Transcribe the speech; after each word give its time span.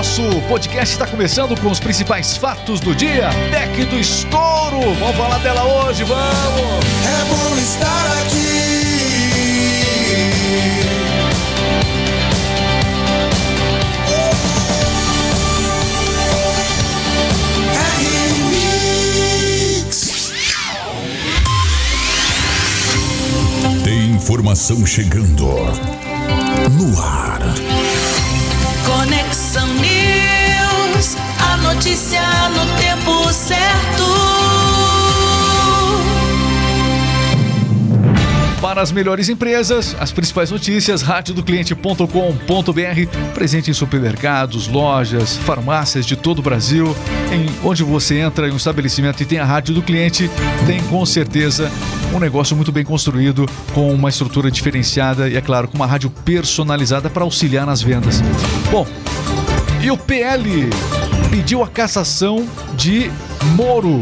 nosso 0.00 0.22
podcast 0.48 0.94
está 0.94 1.06
começando 1.06 1.54
com 1.60 1.70
os 1.70 1.78
principais 1.78 2.34
fatos 2.34 2.80
do 2.80 2.94
dia. 2.94 3.28
Deck 3.50 3.84
do 3.84 3.98
estouro. 3.98 4.94
Vamos 4.94 5.14
falar 5.14 5.36
dela 5.40 5.62
hoje, 5.62 6.04
vamos! 6.04 6.20
É 7.04 7.24
bom 7.28 7.54
estar 7.58 8.06
aqui. 8.22 8.70
Tem 23.84 24.12
informação 24.12 24.86
chegando 24.86 25.44
no 26.70 27.02
ar. 27.02 27.40
Conexão 28.86 29.69
notícia 31.80 32.20
no 32.50 32.66
tempo 32.76 33.32
certo. 33.32 34.04
Para 38.60 38.82
as 38.82 38.92
melhores 38.92 39.30
empresas, 39.30 39.96
as 39.98 40.12
principais 40.12 40.50
notícias, 40.50 41.00
radiodocliente.com.br, 41.00 43.32
presente 43.32 43.70
em 43.70 43.72
supermercados, 43.72 44.68
lojas, 44.68 45.38
farmácias 45.38 46.04
de 46.04 46.16
todo 46.16 46.40
o 46.40 46.42
Brasil. 46.42 46.94
Em 47.32 47.46
onde 47.66 47.82
você 47.82 48.18
entra 48.18 48.46
em 48.46 48.52
um 48.52 48.58
estabelecimento 48.58 49.22
e 49.22 49.24
tem 49.24 49.38
a 49.38 49.46
rádio 49.46 49.74
do 49.74 49.80
cliente, 49.80 50.30
tem 50.66 50.82
com 50.82 51.06
certeza 51.06 51.72
um 52.14 52.18
negócio 52.18 52.54
muito 52.54 52.70
bem 52.70 52.84
construído, 52.84 53.48
com 53.72 53.90
uma 53.90 54.10
estrutura 54.10 54.50
diferenciada 54.50 55.30
e, 55.30 55.34
é 55.34 55.40
claro, 55.40 55.66
com 55.66 55.76
uma 55.76 55.86
rádio 55.86 56.10
personalizada 56.10 57.08
para 57.08 57.24
auxiliar 57.24 57.64
nas 57.64 57.80
vendas. 57.80 58.20
Bom, 58.70 58.86
e 59.80 59.90
o 59.90 59.96
PL 59.96 60.68
pediu 61.30 61.62
a 61.62 61.68
cassação 61.68 62.44
de 62.74 63.10
Moro. 63.54 64.00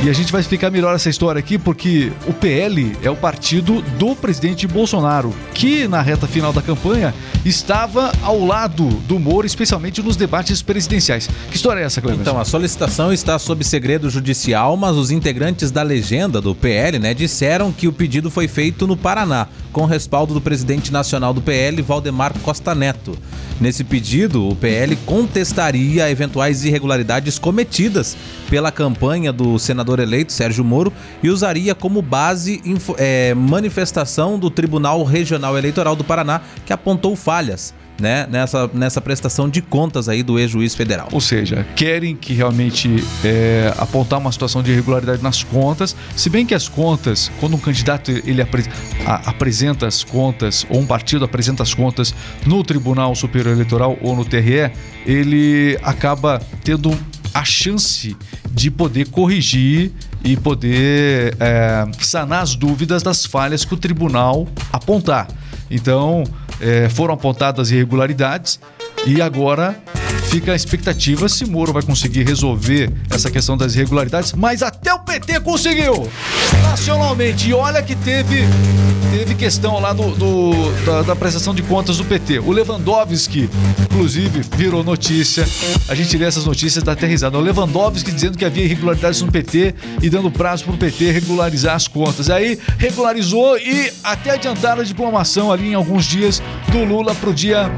E 0.00 0.08
a 0.08 0.12
gente 0.12 0.30
vai 0.30 0.40
explicar 0.40 0.70
melhor 0.70 0.94
essa 0.94 1.10
história 1.10 1.40
aqui, 1.40 1.58
porque 1.58 2.12
o 2.28 2.32
PL 2.32 2.96
é 3.02 3.10
o 3.10 3.16
partido 3.16 3.82
do 3.98 4.14
presidente 4.14 4.64
Bolsonaro, 4.64 5.34
que 5.52 5.88
na 5.88 6.00
reta 6.00 6.24
final 6.24 6.52
da 6.52 6.62
campanha 6.62 7.12
estava 7.44 8.12
ao 8.22 8.44
lado 8.44 8.86
do 9.08 9.18
Moro, 9.18 9.44
especialmente 9.44 10.00
nos 10.00 10.14
debates 10.14 10.62
presidenciais. 10.62 11.28
Que 11.50 11.56
história 11.56 11.80
é 11.80 11.84
essa, 11.84 12.00
Cleber? 12.00 12.20
Então, 12.20 12.38
a 12.38 12.44
solicitação 12.44 13.12
está 13.12 13.40
sob 13.40 13.64
segredo 13.64 14.08
judicial, 14.08 14.76
mas 14.76 14.94
os 14.96 15.10
integrantes 15.10 15.72
da 15.72 15.82
legenda 15.82 16.40
do 16.40 16.54
PL, 16.54 17.00
né, 17.00 17.12
disseram 17.12 17.72
que 17.72 17.88
o 17.88 17.92
pedido 17.92 18.30
foi 18.30 18.46
feito 18.46 18.86
no 18.86 18.96
Paraná, 18.96 19.48
com 19.72 19.84
respaldo 19.84 20.32
do 20.32 20.40
presidente 20.40 20.92
nacional 20.92 21.34
do 21.34 21.42
PL, 21.42 21.82
Valdemar 21.82 22.32
Costa 22.38 22.72
Neto. 22.72 23.18
Nesse 23.60 23.82
pedido, 23.82 24.48
o 24.48 24.54
PL 24.54 24.94
contestaria 25.04 26.08
eventuais 26.08 26.64
irregularidades 26.64 27.38
cometidas 27.38 28.16
pela 28.48 28.70
campanha 28.70 29.32
do 29.32 29.58
senador 29.58 29.87
eleito 29.98 30.32
Sérgio 30.32 30.64
Moro 30.64 30.92
e 31.22 31.30
usaria 31.30 31.74
como 31.74 32.02
base 32.02 32.60
eh, 32.98 33.34
manifestação 33.34 34.38
do 34.38 34.50
Tribunal 34.50 35.02
Regional 35.04 35.56
Eleitoral 35.56 35.94
do 35.96 36.04
Paraná, 36.04 36.40
que 36.66 36.72
apontou 36.72 37.14
falhas 37.16 37.74
né, 38.00 38.28
nessa, 38.30 38.70
nessa 38.72 39.00
prestação 39.00 39.48
de 39.48 39.60
contas 39.60 40.08
aí 40.08 40.22
do 40.22 40.38
ex-juiz 40.38 40.72
federal. 40.74 41.08
Ou 41.10 41.20
seja, 41.20 41.66
querem 41.74 42.14
que 42.14 42.32
realmente 42.32 43.02
é, 43.24 43.74
apontar 43.76 44.20
uma 44.20 44.30
situação 44.30 44.62
de 44.62 44.70
irregularidade 44.70 45.20
nas 45.20 45.42
contas, 45.42 45.96
se 46.14 46.30
bem 46.30 46.46
que 46.46 46.54
as 46.54 46.68
contas, 46.68 47.28
quando 47.40 47.54
um 47.56 47.58
candidato 47.58 48.10
ele 48.10 48.40
apre- 48.40 48.66
a- 49.04 49.30
apresenta 49.30 49.84
as 49.86 50.04
contas, 50.04 50.64
ou 50.70 50.78
um 50.80 50.86
partido 50.86 51.24
apresenta 51.24 51.64
as 51.64 51.74
contas 51.74 52.14
no 52.46 52.62
Tribunal 52.62 53.14
Superior 53.16 53.52
Eleitoral 53.52 53.98
ou 54.00 54.14
no 54.14 54.24
TRE, 54.24 54.70
ele 55.04 55.76
acaba 55.82 56.40
tendo 56.62 56.96
a 57.38 57.44
chance 57.44 58.16
de 58.50 58.68
poder 58.68 59.08
corrigir 59.10 59.92
e 60.24 60.36
poder 60.36 61.36
é, 61.38 61.86
sanar 62.00 62.42
as 62.42 62.56
dúvidas 62.56 63.00
das 63.00 63.24
falhas 63.24 63.64
que 63.64 63.72
o 63.72 63.76
tribunal 63.76 64.48
apontar. 64.72 65.28
Então, 65.70 66.24
é, 66.60 66.88
foram 66.88 67.14
apontadas 67.14 67.70
irregularidades 67.70 68.58
e 69.06 69.20
agora 69.22 69.76
fica 70.30 70.52
a 70.52 70.54
expectativa 70.56 71.26
se 71.28 71.46
Moro 71.46 71.72
vai 71.72 71.82
conseguir 71.82 72.22
resolver 72.26 72.92
essa 73.10 73.30
questão 73.30 73.56
das 73.56 73.74
irregularidades, 73.74 74.32
mas 74.34 74.62
até 74.62 74.92
o 74.92 74.98
PT 75.00 75.40
conseguiu! 75.40 76.08
Nacionalmente, 76.62 77.48
e 77.48 77.54
olha 77.54 77.82
que 77.82 77.94
teve, 77.96 78.44
teve 79.10 79.34
questão 79.34 79.80
lá 79.80 79.94
do, 79.94 80.10
do- 80.14 80.84
da, 80.84 81.02
da 81.02 81.16
prestação 81.16 81.54
de 81.54 81.62
contas 81.62 81.96
do 81.96 82.04
PT. 82.04 82.40
O 82.40 82.52
Lewandowski, 82.52 83.48
inclusive, 83.90 84.42
virou 84.54 84.84
notícia. 84.84 85.48
A 85.88 85.94
gente 85.94 86.14
lê 86.18 86.26
essas 86.26 86.44
notícias 86.44 86.84
dá 86.84 86.92
até 86.92 87.06
risada. 87.06 87.38
O 87.38 87.40
Lewandowski 87.40 88.12
dizendo 88.12 88.36
que 88.36 88.44
havia 88.44 88.64
irregularidades 88.64 89.22
no 89.22 89.32
PT 89.32 89.74
e 90.02 90.10
dando 90.10 90.30
prazo 90.30 90.64
para 90.64 90.74
o 90.74 90.76
PT 90.76 91.10
regularizar 91.10 91.74
as 91.74 91.88
contas. 91.88 92.28
Aí 92.28 92.58
regularizou 92.76 93.56
e 93.58 93.90
até 94.04 94.32
adiantaram 94.32 94.82
a 94.82 94.84
diplomação 94.84 95.50
ali 95.50 95.68
em 95.70 95.74
alguns 95.74 96.04
dias 96.04 96.42
do 96.70 96.84
Lula 96.84 97.14
para 97.14 97.30
o 97.30 97.34
dia 97.34 97.70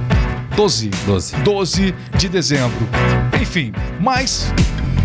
12. 0.56 0.90
12. 1.06 1.36
12 1.36 1.94
de 2.16 2.28
dezembro. 2.28 2.88
Enfim, 3.40 3.72
mas 4.00 4.52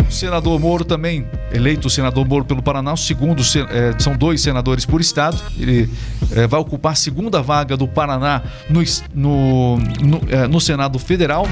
o 0.07 0.11
senador 0.11 0.59
Moro 0.59 0.83
também, 0.83 1.25
eleito 1.53 1.87
o 1.87 1.89
senador 1.89 2.27
Moro 2.27 2.45
pelo 2.45 2.61
Paraná, 2.61 2.95
segundo, 2.95 3.43
se- 3.43 3.59
eh, 3.61 3.93
são 3.97 4.15
dois 4.15 4.41
senadores 4.41 4.85
por 4.85 4.99
estado. 5.01 5.41
Ele 5.57 5.89
eh, 6.31 6.45
vai 6.47 6.59
ocupar 6.59 6.91
a 6.93 6.95
segunda 6.95 7.41
vaga 7.41 7.75
do 7.77 7.87
Paraná 7.87 8.41
no, 8.69 8.81
no, 9.13 9.77
no, 9.77 10.21
eh, 10.29 10.47
no 10.47 10.59
Senado 10.59 10.99
Federal. 10.99 11.47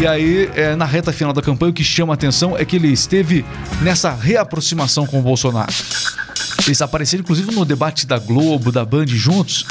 E 0.00 0.06
aí, 0.06 0.50
eh, 0.56 0.74
na 0.74 0.84
reta 0.84 1.12
final 1.12 1.32
da 1.32 1.40
campanha, 1.42 1.70
o 1.70 1.74
que 1.74 1.84
chama 1.84 2.12
a 2.12 2.14
atenção 2.14 2.56
é 2.58 2.64
que 2.64 2.76
ele 2.76 2.88
esteve 2.88 3.44
nessa 3.82 4.12
reaproximação 4.12 5.06
com 5.06 5.18
o 5.20 5.22
Bolsonaro. 5.22 5.72
Eles 6.66 6.80
apareceram, 6.82 7.22
inclusive, 7.22 7.50
no 7.52 7.64
debate 7.64 8.06
da 8.06 8.18
Globo, 8.18 8.70
da 8.70 8.84
Band 8.84 9.06
juntos. 9.06 9.64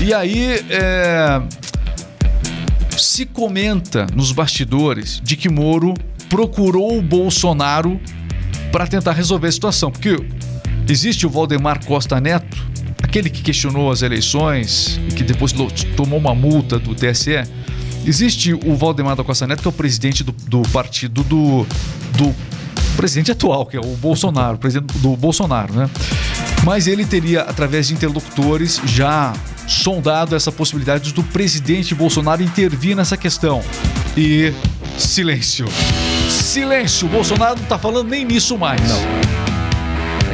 E 0.00 0.14
aí, 0.14 0.64
é, 0.70 1.42
se 3.02 3.26
comenta 3.26 4.06
nos 4.14 4.30
bastidores 4.32 5.20
de 5.24 5.36
que 5.36 5.48
Moro 5.48 5.94
procurou 6.28 6.96
o 6.96 7.02
Bolsonaro 7.02 8.00
para 8.70 8.86
tentar 8.86 9.12
resolver 9.12 9.48
a 9.48 9.52
situação, 9.52 9.90
porque 9.90 10.16
existe 10.88 11.26
o 11.26 11.30
Valdemar 11.30 11.84
Costa 11.84 12.20
Neto, 12.20 12.56
aquele 13.02 13.28
que 13.28 13.42
questionou 13.42 13.90
as 13.90 14.02
eleições 14.02 15.00
e 15.08 15.14
que 15.14 15.24
depois 15.24 15.52
tomou 15.96 16.18
uma 16.18 16.34
multa 16.34 16.78
do 16.78 16.94
TSE. 16.94 17.42
Existe 18.06 18.54
o 18.54 18.76
Valdemar 18.76 19.16
da 19.16 19.24
Costa 19.24 19.46
Neto, 19.46 19.62
que 19.62 19.68
é 19.68 19.70
o 19.70 19.72
presidente 19.72 20.22
do, 20.24 20.32
do 20.32 20.62
partido 20.70 21.22
do, 21.24 21.66
do 22.16 22.34
presidente 22.96 23.32
atual, 23.32 23.66
que 23.66 23.76
é 23.76 23.80
o 23.80 23.96
Bolsonaro, 23.96 24.58
presidente 24.58 24.96
do 24.98 25.16
Bolsonaro, 25.16 25.74
né? 25.74 25.90
Mas 26.64 26.86
ele 26.86 27.04
teria, 27.04 27.42
através 27.42 27.88
de 27.88 27.94
interlocutores, 27.94 28.80
já 28.86 29.32
sondado 29.72 30.36
essa 30.36 30.52
possibilidade 30.52 31.12
do 31.12 31.22
presidente 31.22 31.94
Bolsonaro 31.94 32.42
intervir 32.42 32.94
nessa 32.94 33.16
questão. 33.16 33.62
E 34.16 34.52
silêncio. 34.98 35.66
Silêncio. 36.28 37.08
Bolsonaro 37.08 37.58
não 37.58 37.66
tá 37.66 37.78
falando 37.78 38.08
nem 38.08 38.24
nisso 38.24 38.58
mais. 38.58 38.80
Não. 38.88 39.51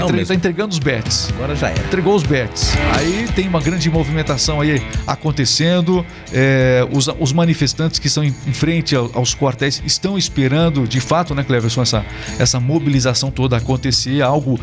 Tá, 0.06 0.12
mesmo. 0.12 0.34
entregando 0.34 0.72
os 0.72 0.78
bets 0.78 1.30
Agora 1.34 1.54
já 1.56 1.68
era. 1.70 1.80
entregou 1.80 2.14
os 2.14 2.22
bets. 2.22 2.74
Aí 2.96 3.28
tem 3.34 3.46
uma 3.48 3.60
grande 3.60 3.90
movimentação 3.90 4.60
aí 4.60 4.80
acontecendo. 5.06 6.04
É, 6.32 6.86
os, 6.92 7.08
os 7.18 7.32
manifestantes 7.32 7.98
que 7.98 8.06
estão 8.06 8.22
em, 8.24 8.34
em 8.46 8.52
frente 8.52 8.94
ao- 8.94 9.10
aos 9.14 9.34
quartéis 9.34 9.82
estão 9.84 10.16
esperando, 10.16 10.86
de 10.86 11.00
fato, 11.00 11.34
né, 11.34 11.42
Cleverson, 11.42 11.82
essa, 11.82 12.04
essa 12.38 12.60
mobilização 12.60 13.30
toda 13.30 13.56
acontecer. 13.56 14.22
Algo 14.22 14.58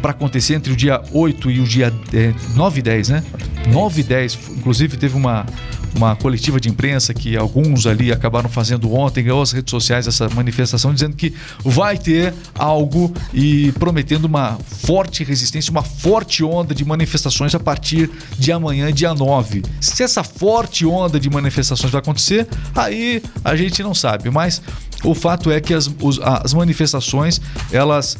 para 0.00 0.10
acontecer 0.12 0.54
entre 0.54 0.72
o 0.72 0.76
dia 0.76 1.00
8 1.12 1.50
e 1.50 1.60
o 1.60 1.64
dia 1.64 1.92
é, 2.12 2.32
9 2.54 2.78
e 2.80 2.82
10, 2.82 3.08
né? 3.10 3.22
9 3.72 4.00
e 4.00 4.04
10. 4.04 4.38
Inclusive, 4.56 4.96
teve 4.96 5.16
uma. 5.16 5.44
Uma 5.98 6.14
coletiva 6.14 6.60
de 6.60 6.68
imprensa 6.68 7.12
que 7.12 7.36
alguns 7.36 7.84
ali 7.84 8.12
acabaram 8.12 8.48
fazendo 8.48 8.94
ontem, 8.94 9.24
ganhou 9.24 9.42
as 9.42 9.50
redes 9.50 9.68
sociais 9.68 10.06
essa 10.06 10.28
manifestação 10.28 10.94
dizendo 10.94 11.16
que 11.16 11.34
vai 11.64 11.98
ter 11.98 12.32
algo 12.56 13.12
e 13.34 13.72
prometendo 13.72 14.26
uma 14.26 14.56
forte 14.64 15.24
resistência, 15.24 15.72
uma 15.72 15.82
forte 15.82 16.44
onda 16.44 16.72
de 16.72 16.84
manifestações 16.84 17.52
a 17.52 17.58
partir 17.58 18.08
de 18.38 18.52
amanhã, 18.52 18.92
dia 18.92 19.12
9. 19.12 19.62
Se 19.80 20.04
essa 20.04 20.22
forte 20.22 20.86
onda 20.86 21.18
de 21.18 21.28
manifestações 21.28 21.90
vai 21.90 22.00
acontecer, 22.00 22.46
aí 22.76 23.20
a 23.44 23.56
gente 23.56 23.82
não 23.82 23.92
sabe, 23.92 24.30
mas 24.30 24.62
o 25.02 25.16
fato 25.16 25.50
é 25.50 25.60
que 25.60 25.74
as, 25.74 25.90
as 26.42 26.54
manifestações 26.54 27.40
elas 27.72 28.16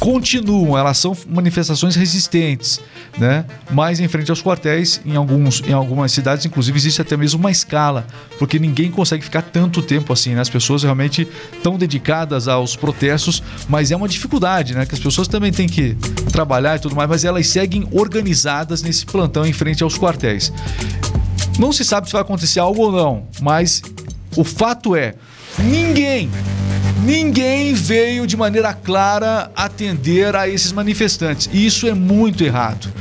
continuam, 0.00 0.76
elas 0.76 0.96
são 0.96 1.14
manifestações 1.28 1.94
resistentes, 1.94 2.80
né? 3.18 3.44
Mas 3.70 4.00
em 4.00 4.08
frente 4.08 4.30
aos 4.30 4.42
quartéis, 4.42 5.00
em, 5.04 5.14
alguns, 5.14 5.62
em 5.66 5.72
algumas 5.72 6.10
cidades, 6.10 6.46
inclusive, 6.46 6.76
existe 6.78 7.02
até 7.02 7.18
mesmo 7.18 7.38
uma 7.38 7.50
escala, 7.50 8.06
porque 8.38 8.58
ninguém 8.58 8.90
consegue 8.90 9.22
ficar 9.22 9.42
tanto 9.42 9.82
tempo 9.82 10.10
assim, 10.12 10.34
né? 10.34 10.40
As 10.40 10.48
pessoas 10.48 10.82
realmente 10.82 11.28
estão 11.52 11.76
dedicadas 11.76 12.48
aos 12.48 12.74
protestos, 12.74 13.42
mas 13.68 13.90
é 13.90 13.96
uma 13.96 14.08
dificuldade, 14.08 14.74
né? 14.74 14.86
Que 14.86 14.94
as 14.94 15.00
pessoas 15.00 15.28
também 15.28 15.52
têm 15.52 15.68
que 15.68 15.94
trabalhar 16.32 16.76
e 16.76 16.78
tudo 16.78 16.96
mais, 16.96 17.08
mas 17.08 17.24
elas 17.24 17.46
seguem 17.46 17.86
organizadas 17.92 18.82
nesse 18.82 19.04
plantão 19.04 19.44
em 19.44 19.52
frente 19.52 19.82
aos 19.82 19.98
quartéis. 19.98 20.50
Não 21.58 21.72
se 21.72 21.84
sabe 21.84 22.06
se 22.06 22.14
vai 22.14 22.22
acontecer 22.22 22.58
algo 22.58 22.84
ou 22.84 22.92
não, 22.92 23.28
mas 23.40 23.82
O 24.36 24.44
fato 24.44 24.94
é, 24.94 25.14
ninguém, 25.58 26.30
ninguém 27.04 27.74
veio 27.74 28.26
de 28.26 28.36
maneira 28.36 28.72
clara 28.72 29.50
atender 29.54 30.34
a 30.36 30.48
esses 30.48 30.72
manifestantes. 30.72 31.48
E 31.52 31.64
isso 31.64 31.86
é 31.86 31.94
muito 31.94 32.44
errado. 32.44 32.92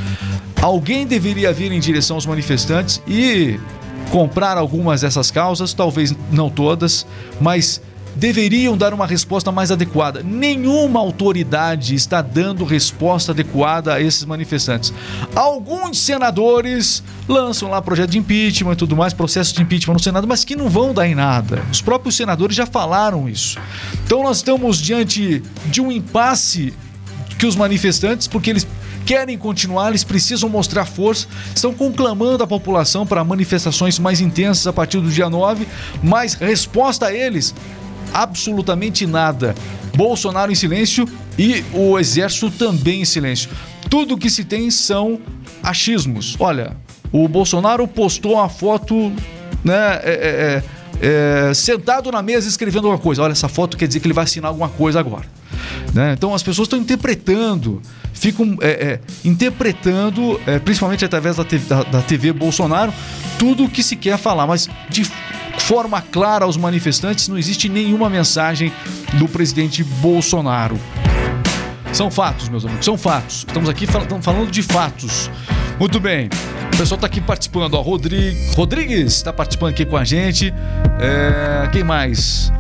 Alguém 0.61 1.07
deveria 1.07 1.53
vir 1.53 1.71
em 1.71 1.79
direção 1.79 2.17
aos 2.17 2.25
manifestantes 2.25 3.01
e 3.07 3.59
comprar 4.11 4.57
algumas 4.57 5.01
dessas 5.01 5.31
causas, 5.31 5.73
talvez 5.73 6.13
não 6.31 6.49
todas, 6.49 7.05
mas 7.39 7.81
deveriam 8.19 8.77
dar 8.77 8.93
uma 8.93 9.07
resposta 9.07 9.51
mais 9.51 9.71
adequada. 9.71 10.21
Nenhuma 10.21 10.99
autoridade 10.99 11.95
está 11.95 12.21
dando 12.21 12.65
resposta 12.65 13.31
adequada 13.31 13.93
a 13.93 14.01
esses 14.01 14.25
manifestantes. 14.25 14.93
Alguns 15.33 15.99
senadores 15.99 17.01
lançam 17.27 17.69
lá 17.69 17.81
projeto 17.81 18.11
de 18.11 18.17
impeachment 18.17 18.73
e 18.73 18.75
tudo 18.75 18.95
mais, 18.95 19.13
processo 19.13 19.55
de 19.55 19.61
impeachment 19.61 19.93
no 19.93 20.03
Senado, 20.03 20.27
mas 20.27 20.43
que 20.43 20.55
não 20.55 20.69
vão 20.69 20.93
dar 20.93 21.07
em 21.07 21.15
nada. 21.15 21.63
Os 21.71 21.81
próprios 21.81 22.15
senadores 22.15 22.55
já 22.55 22.65
falaram 22.65 23.29
isso. 23.29 23.57
Então 24.05 24.21
nós 24.21 24.37
estamos 24.37 24.77
diante 24.77 25.41
de 25.67 25.79
um 25.79 25.89
impasse 25.89 26.73
que 27.37 27.45
os 27.45 27.55
manifestantes, 27.55 28.27
porque 28.27 28.49
eles 28.49 28.67
querem 29.05 29.37
continuar, 29.37 29.89
eles 29.89 30.03
precisam 30.03 30.49
mostrar 30.49 30.85
força, 30.85 31.25
estão 31.55 31.73
conclamando 31.73 32.43
a 32.43 32.47
população 32.47 33.07
para 33.07 33.23
manifestações 33.23 33.97
mais 33.97 34.19
intensas 34.19 34.67
a 34.67 34.73
partir 34.73 34.99
do 34.99 35.09
dia 35.09 35.29
9, 35.29 35.65
mas 36.03 36.33
resposta 36.33 37.07
a 37.07 37.13
eles 37.13 37.55
absolutamente 38.13 39.05
nada. 39.05 39.55
Bolsonaro 39.95 40.51
em 40.51 40.55
silêncio 40.55 41.07
e 41.37 41.63
o 41.73 41.99
exército 41.99 42.51
também 42.51 43.01
em 43.01 43.05
silêncio. 43.05 43.49
Tudo 43.89 44.17
que 44.17 44.29
se 44.29 44.43
tem 44.43 44.69
são 44.69 45.19
achismos. 45.63 46.35
Olha, 46.39 46.77
o 47.11 47.27
Bolsonaro 47.27 47.87
postou 47.87 48.33
uma 48.33 48.49
foto, 48.49 49.11
né? 49.63 49.99
é, 50.03 50.63
é, 51.01 51.47
é, 51.49 51.53
sentado 51.53 52.11
na 52.11 52.21
mesa 52.21 52.47
escrevendo 52.47 52.87
alguma 52.87 53.01
coisa. 53.01 53.23
Olha, 53.23 53.31
essa 53.31 53.47
foto 53.47 53.77
quer 53.77 53.87
dizer 53.87 53.99
que 53.99 54.07
ele 54.07 54.13
vai 54.13 54.25
assinar 54.25 54.49
alguma 54.49 54.69
coisa 54.69 54.99
agora. 54.99 55.25
Né? 55.93 56.13
Então 56.13 56.33
as 56.33 56.43
pessoas 56.43 56.67
estão 56.67 56.79
interpretando, 56.79 57.81
ficam 58.13 58.57
é, 58.61 58.69
é, 58.69 58.99
interpretando, 59.25 60.39
é, 60.45 60.59
principalmente 60.59 61.03
através 61.03 61.37
da 61.37 61.43
TV, 61.43 61.65
da, 61.67 61.83
da 61.83 62.01
TV 62.01 62.31
Bolsonaro, 62.31 62.93
tudo 63.37 63.65
o 63.65 63.69
que 63.69 63.81
se 63.81 63.95
quer 63.95 64.17
falar, 64.17 64.45
mas 64.45 64.69
de 64.89 65.09
forma 65.59 66.01
clara 66.01 66.45
aos 66.45 66.57
manifestantes, 66.57 67.27
não 67.27 67.37
existe 67.37 67.69
nenhuma 67.69 68.09
mensagem 68.09 68.71
do 69.13 69.27
presidente 69.27 69.83
Bolsonaro. 69.83 70.79
São 71.91 72.09
fatos, 72.11 72.49
meus 72.49 72.65
amigos, 72.65 72.85
são 72.85 72.97
fatos. 72.97 73.45
Estamos 73.47 73.69
aqui 73.69 73.87
fal 73.87 74.03
estamos 74.03 74.23
falando 74.23 74.51
de 74.51 74.61
fatos. 74.61 75.29
Muito 75.79 75.99
bem. 75.99 76.29
O 76.73 76.77
pessoal 76.77 76.95
está 76.95 77.07
aqui 77.07 77.19
participando. 77.19 77.73
Ó, 77.73 77.81
Rodrigo, 77.81 78.37
Rodrigues 78.55 79.13
está 79.13 79.33
participando 79.33 79.71
aqui 79.71 79.85
com 79.85 79.97
a 79.97 80.03
gente. 80.03 80.53
É, 80.99 81.67
quem 81.71 81.83
mais? 81.83 82.51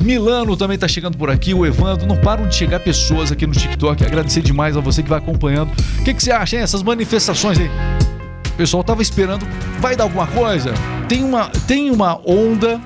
Milano 0.00 0.56
também 0.56 0.76
está 0.76 0.86
chegando 0.86 1.18
por 1.18 1.28
aqui, 1.30 1.52
o 1.52 1.66
Evandro. 1.66 2.06
Não 2.06 2.16
param 2.16 2.46
de 2.46 2.54
chegar 2.54 2.80
pessoas 2.80 3.32
aqui 3.32 3.46
no 3.46 3.52
TikTok. 3.52 4.04
Agradecer 4.04 4.42
demais 4.42 4.76
a 4.76 4.80
você 4.80 5.02
que 5.02 5.08
vai 5.08 5.18
acompanhando. 5.18 5.72
O 6.00 6.04
que, 6.04 6.14
que 6.14 6.22
você 6.22 6.30
acha, 6.30 6.56
hein? 6.56 6.62
Essas 6.62 6.82
manifestações 6.82 7.58
aí? 7.58 7.70
Pessoal 8.58 8.84
tava 8.84 9.00
esperando. 9.00 9.46
Vai 9.80 9.96
dar 9.96 10.04
alguma 10.04 10.26
coisa? 10.26 10.74
Tem 11.08 11.24
uma, 11.24 11.48
tem 11.66 11.90
uma 11.90 12.20
onda. 12.28 12.78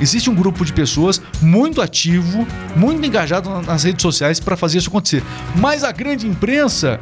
Existe 0.00 0.28
um 0.28 0.34
grupo 0.34 0.64
de 0.64 0.72
pessoas 0.72 1.22
muito 1.40 1.80
ativo, 1.80 2.46
muito 2.74 3.04
engajado 3.06 3.48
na- 3.48 3.62
nas 3.62 3.84
redes 3.84 4.02
sociais 4.02 4.40
para 4.40 4.56
fazer 4.56 4.78
isso 4.78 4.88
acontecer. 4.88 5.22
Mas 5.56 5.84
a 5.84 5.92
grande 5.92 6.26
imprensa 6.26 6.98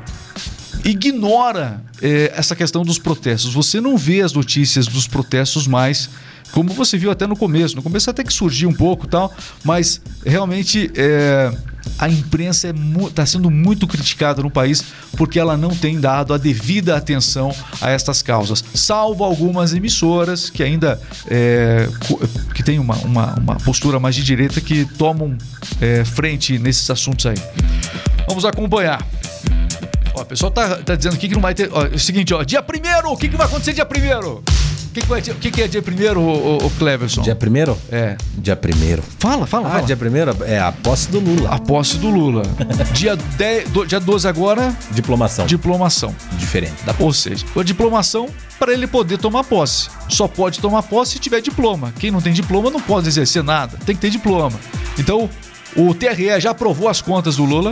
ignora 0.85 1.83
eh, 2.03 2.33
essa 2.37 2.55
questão 2.55 2.85
dos 2.85 2.99
protestos. 2.99 3.53
Você 3.55 3.81
não 3.81 3.97
vê 3.97 4.21
as 4.21 4.33
notícias 4.33 4.87
dos 4.87 5.07
protestos 5.07 5.67
mais, 5.67 6.09
como 6.53 6.73
você 6.73 6.97
viu 6.99 7.11
até 7.11 7.27
no 7.27 7.37
começo. 7.37 7.75
No 7.77 7.83
começo 7.83 8.09
até 8.11 8.23
que 8.23 8.33
surgiu 8.33 8.69
um 8.69 8.75
pouco 8.75 9.07
tal, 9.07 9.33
mas 9.65 10.01
realmente 10.25 10.91
eh, 10.97 11.51
a 11.99 12.09
imprensa 12.09 12.73
está 13.09 13.27
sendo 13.27 13.51
muito 13.51 13.87
criticada 13.87 14.43
no 14.43 14.51
país 14.51 14.85
porque 15.17 15.39
ela 15.39 15.57
não 15.57 15.71
tem 15.71 15.99
dado 16.01 16.33
a 16.33 16.39
devida 16.39 16.97
atenção 16.97 17.55
a 17.81 17.91
estas 17.91 18.23
causas. 18.23 18.63
Salvo 18.75 19.25
algumas 19.25 19.75
emissoras 19.75 20.49
que 20.49 20.63
ainda 20.63 21.01
co- 22.07 22.21
que 22.55 22.63
têm 22.63 22.79
uma, 22.79 22.95
uma, 22.99 23.35
uma 23.35 23.57
postura 23.57 23.99
mais 23.99 24.15
de 24.15 24.23
direita 24.23 24.61
que 24.61 24.85
tomam 24.85 25.37
eh, 25.81 26.05
frente 26.05 26.59
nesses 26.59 26.89
assuntos 26.91 27.27
aí. 27.27 27.37
Vamos 28.29 28.45
acompanhar. 28.45 29.05
Ó, 30.15 30.23
o 30.23 30.25
pessoal 30.25 30.51
tá, 30.51 30.77
tá 30.77 30.95
dizendo 30.95 31.15
aqui 31.15 31.29
que 31.29 31.35
não 31.35 31.41
vai 31.43 31.55
ter. 31.55 31.69
Ó, 31.73 31.83
é 31.85 31.89
o 31.89 31.99
seguinte, 31.99 32.33
ó, 32.35 32.43
dia 32.43 32.63
primeiro, 32.63 33.11
o 33.11 33.17
que, 33.17 33.29
que 33.29 33.37
vai 33.37 33.47
acontecer 33.47 33.73
dia 33.73 33.87
primeiro? 33.87 34.43
O 34.89 34.91
que, 34.91 35.01
que, 35.03 35.07
vai 35.07 35.21
ter- 35.23 35.33
o 35.33 35.35
que, 35.37 35.51
que 35.51 35.63
é 35.63 35.69
dia 35.69 35.83
primeiro, 35.83 36.21
o, 36.21 36.57
o 36.67 36.71
Cleverson? 36.71 37.23
Dia 37.23 37.37
primeiro? 37.37 37.77
É. 37.93 38.17
Dia 38.39 38.57
primeiro. 38.57 39.03
Fala, 39.19 39.47
fala, 39.47 39.69
Ah, 39.69 39.71
fala. 39.73 39.83
dia 39.87 39.97
primeiro 39.97 40.37
é 40.45 40.59
a 40.59 40.73
posse 40.73 41.11
do 41.11 41.21
Lula. 41.21 41.51
A 41.51 41.59
posse 41.59 41.99
do 41.99 42.09
Lula. 42.09 42.43
dia, 42.93 43.15
10, 43.17 43.69
do- 43.71 43.87
dia 43.87 44.01
12 44.01 44.27
agora, 44.27 44.75
Diplomação. 44.91 45.47
diplomação. 45.47 46.15
Diferente. 46.39 46.75
Da... 46.85 46.95
Ou 46.99 47.13
seja, 47.13 47.45
a 47.57 47.63
diplomação 47.63 48.29
para 48.59 48.73
ele 48.73 48.87
poder 48.87 49.19
tomar 49.19 49.45
posse. 49.45 49.89
Só 50.09 50.27
pode 50.27 50.59
tomar 50.59 50.83
posse 50.83 51.13
se 51.13 51.19
tiver 51.19 51.41
diploma. 51.41 51.93
Quem 51.99 52.11
não 52.11 52.21
tem 52.21 52.33
diploma 52.33 52.71
não 52.71 52.81
pode 52.81 53.07
exercer 53.09 53.45
nada. 53.45 53.79
Tem 53.87 53.95
que 53.95 54.01
ter 54.01 54.11
diploma. 54.11 54.59
Então, 54.99 55.29
o 55.77 55.95
TRE 55.95 56.41
já 56.41 56.51
aprovou 56.51 56.89
as 56.89 57.01
contas 57.01 57.37
do 57.37 57.45
Lula. 57.45 57.71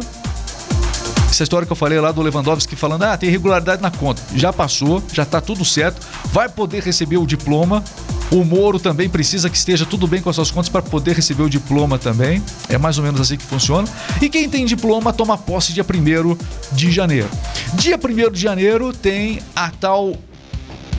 Essa 1.28 1.42
história 1.42 1.66
que 1.66 1.72
eu 1.72 1.76
falei 1.76 2.00
lá 2.00 2.12
do 2.12 2.22
Lewandowski 2.22 2.76
falando, 2.76 3.02
ah, 3.02 3.16
tem 3.16 3.28
irregularidade 3.28 3.82
na 3.82 3.90
conta. 3.90 4.22
Já 4.34 4.52
passou, 4.52 5.02
já 5.12 5.24
tá 5.24 5.40
tudo 5.40 5.64
certo. 5.64 6.06
Vai 6.32 6.48
poder 6.48 6.82
receber 6.82 7.18
o 7.18 7.26
diploma. 7.26 7.84
O 8.30 8.44
Moro 8.44 8.78
também 8.80 9.08
precisa 9.08 9.50
que 9.50 9.56
esteja 9.56 9.84
tudo 9.84 10.06
bem 10.06 10.20
com 10.20 10.30
as 10.30 10.36
suas 10.36 10.50
contas 10.50 10.68
para 10.68 10.82
poder 10.82 11.14
receber 11.14 11.42
o 11.42 11.50
diploma 11.50 11.98
também. 11.98 12.42
É 12.68 12.78
mais 12.78 12.98
ou 12.98 13.04
menos 13.04 13.20
assim 13.20 13.36
que 13.36 13.44
funciona. 13.44 13.86
E 14.20 14.28
quem 14.28 14.48
tem 14.48 14.64
diploma 14.64 15.12
toma 15.12 15.36
posse 15.36 15.72
dia 15.72 15.84
1 15.84 16.74
de 16.74 16.90
janeiro. 16.90 17.28
Dia 17.74 17.96
1 17.96 18.32
de 18.32 18.40
janeiro 18.40 18.92
tem 18.92 19.40
a 19.54 19.70
tal 19.70 20.16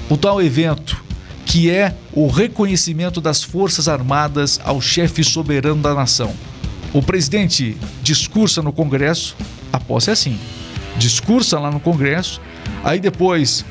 o 0.10 0.16
tal 0.16 0.42
evento 0.42 1.08
que 1.48 1.72
é 1.72 1.96
o 2.12 2.28
reconhecimento 2.28 3.22
das 3.22 3.42
Forças 3.42 3.88
Armadas 3.88 4.60
ao 4.64 4.82
chefe 4.82 5.24
soberano 5.24 5.82
da 5.82 5.94
nação. 5.94 6.34
O 6.94 7.02
presidente 7.02 7.78
discursa 8.02 8.62
no 8.62 8.72
Congresso, 8.72 9.36
a 9.72 9.80
posse 9.80 10.10
é 10.10 10.14
assim, 10.14 10.40
discursa 10.98 11.60
lá 11.60 11.70
no 11.70 11.80
Congresso, 11.80 12.42
aí 12.84 13.00
depois 13.00 13.66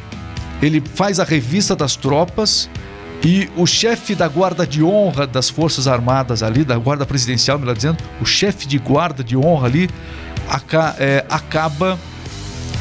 ele 0.63 0.83
faz 0.95 1.19
a 1.19 1.25
revista 1.25 1.75
das 1.75 1.97
tropas 1.97 2.69
e 3.25 3.49
o 3.57 3.67
chefe 3.67 4.15
da 4.15 4.29
guarda 4.29 4.67
de 4.67 4.83
honra 4.83 5.27
das 5.27 5.49
Forças 5.49 5.89
Armadas 5.89 6.43
ali, 6.43 6.65
da 6.65 6.77
guarda 6.77 7.05
presidencial, 7.05 7.59
melhor 7.59 7.75
dizendo, 7.75 7.99
o 8.21 8.25
chefe 8.25 8.67
de 8.67 8.79
guarda 8.79 9.25
de 9.25 9.37
honra 9.37 9.67
ali, 9.67 9.91
é, 10.99 11.25
acaba 11.29 11.99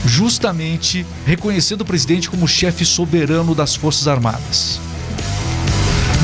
justamente 0.05 1.05
reconhecendo 1.25 1.81
o 1.81 1.85
presidente 1.85 2.29
como 2.29 2.47
chefe 2.47 2.85
soberano 2.85 3.55
das 3.55 3.75
Forças 3.75 4.07
Armadas. 4.07 4.79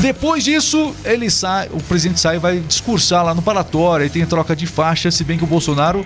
Depois 0.02 0.42
disso, 0.42 0.92
ele 1.04 1.30
sai, 1.30 1.68
o 1.72 1.80
presidente 1.80 2.18
sai 2.18 2.34
e 2.34 2.38
vai 2.40 2.58
discursar 2.58 3.24
lá 3.24 3.32
no 3.32 3.40
palatório, 3.40 4.02
aí 4.02 4.10
tem 4.10 4.26
troca 4.26 4.56
de 4.56 4.66
faixa, 4.66 5.12
se 5.12 5.22
bem 5.22 5.38
que 5.38 5.44
o 5.44 5.46
Bolsonaro, 5.46 6.04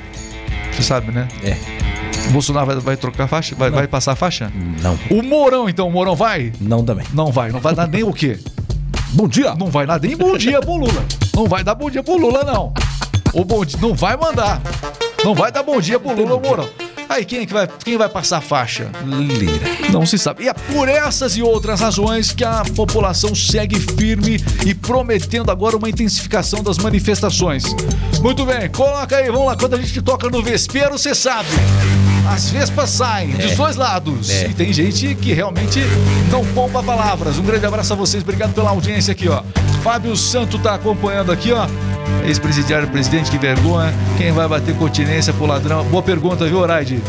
você 0.70 0.82
sabe, 0.82 1.10
né? 1.10 1.26
É. 1.42 1.56
O 2.28 2.32
Bolsonaro 2.32 2.66
vai, 2.66 2.76
vai 2.76 2.96
trocar 2.98 3.26
faixa, 3.26 3.54
vai, 3.54 3.70
vai 3.70 3.88
passar 3.88 4.12
a 4.12 4.14
faixa? 4.14 4.52
Não. 4.82 4.98
O 5.10 5.22
Mourão, 5.22 5.66
então, 5.66 5.88
o 5.88 5.90
Mourão 5.90 6.14
vai? 6.14 6.52
Não 6.60 6.84
também. 6.84 7.06
Não 7.14 7.32
vai, 7.32 7.50
não 7.50 7.58
vai 7.58 7.74
dar 7.74 7.88
nem 7.88 8.02
o 8.02 8.12
quê? 8.12 8.38
Bom 9.14 9.26
dia! 9.26 9.54
Não 9.54 9.70
vai 9.70 9.86
dar 9.86 9.98
nem 9.98 10.14
bom 10.14 10.36
dia 10.36 10.60
pro 10.60 10.76
Lula. 10.76 11.02
Não 11.34 11.46
vai 11.46 11.64
dar 11.64 11.74
bom 11.74 11.88
dia 11.88 12.02
pro 12.02 12.18
Lula, 12.18 12.44
não. 12.44 12.74
O 13.32 13.46
bom 13.46 13.64
dia, 13.64 13.78
não 13.80 13.94
vai 13.94 14.14
mandar. 14.14 14.60
Não 15.24 15.34
vai 15.34 15.50
dar 15.50 15.62
bom 15.62 15.80
dia 15.80 15.98
pro 15.98 16.14
Lula, 16.14 16.38
Mourão. 16.38 16.68
Aí 17.08 17.24
quem 17.24 17.40
é 17.40 17.46
que 17.46 17.52
vai, 17.52 17.68
quem 17.84 17.96
vai 17.96 18.08
passar 18.08 18.38
a 18.38 18.40
faixa? 18.40 18.90
Lira. 19.04 19.66
Não 19.92 20.04
se 20.04 20.18
sabe. 20.18 20.44
E 20.44 20.48
é 20.48 20.52
por 20.52 20.88
essas 20.88 21.36
e 21.36 21.42
outras 21.42 21.80
razões 21.80 22.32
que 22.32 22.44
a 22.44 22.64
população 22.74 23.34
segue 23.34 23.78
firme 23.78 24.42
e 24.64 24.74
prometendo 24.74 25.50
agora 25.50 25.76
uma 25.76 25.88
intensificação 25.88 26.62
das 26.62 26.78
manifestações. 26.78 27.64
Muito 28.20 28.44
bem, 28.44 28.68
coloca 28.70 29.16
aí, 29.16 29.30
vamos 29.30 29.46
lá. 29.46 29.56
Quando 29.56 29.74
a 29.74 29.80
gente 29.80 30.02
toca 30.02 30.28
no 30.28 30.42
vespeiro, 30.42 30.98
você 30.98 31.14
sabe. 31.14 31.48
As 32.28 32.50
vespas 32.50 32.90
saem 32.90 33.30
dos 33.30 33.54
dois 33.56 33.76
lados. 33.76 34.30
É. 34.30 34.48
E 34.48 34.54
tem 34.54 34.72
gente 34.72 35.14
que 35.14 35.32
realmente 35.32 35.80
não 36.30 36.44
poupa 36.44 36.82
palavras. 36.82 37.38
Um 37.38 37.44
grande 37.44 37.64
abraço 37.64 37.92
a 37.92 37.96
vocês, 37.96 38.22
obrigado 38.22 38.52
pela 38.52 38.70
audiência 38.70 39.12
aqui, 39.12 39.28
ó. 39.28 39.42
Fábio 39.82 40.16
Santo 40.16 40.58
tá 40.58 40.74
acompanhando 40.74 41.30
aqui, 41.30 41.52
ó. 41.52 41.66
Ex-presidiário 42.26 42.88
presidente, 42.88 43.30
que 43.30 43.38
vergonha. 43.38 43.92
Quem 44.16 44.32
vai 44.32 44.48
bater 44.48 44.74
continência 44.76 45.32
pro 45.32 45.46
ladrão? 45.46 45.84
Boa 45.84 46.02
pergunta, 46.02 46.44
viu, 46.46 46.58
Oraide? 46.58 47.00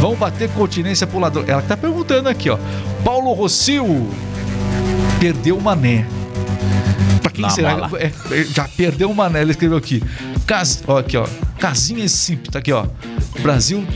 Vão 0.00 0.14
bater 0.14 0.48
continência 0.50 1.06
pro 1.06 1.18
ladrão. 1.18 1.44
Ela 1.46 1.60
que 1.62 1.68
tá 1.68 1.76
perguntando 1.76 2.28
aqui, 2.28 2.48
ó. 2.48 2.58
Paulo 3.04 3.32
Rossil 3.32 4.08
perdeu 5.18 5.58
o 5.58 5.62
mané. 5.62 6.06
Pra 7.20 7.30
quem 7.30 7.42
Na 7.42 7.50
será? 7.50 7.90
É, 7.98 8.06
é, 8.30 8.44
já 8.44 8.66
perdeu 8.68 9.10
o 9.10 9.14
mané, 9.14 9.42
ele 9.42 9.50
escreveu 9.50 9.76
aqui. 9.76 10.02
Cas... 10.46 10.82
Ó, 10.86 10.98
aqui, 10.98 11.16
ó. 11.16 11.26
Casinha 11.58 12.08
simples, 12.08 12.48
tá 12.50 12.60
aqui, 12.60 12.72
ó. 12.72 12.86
Brasil 13.40 13.86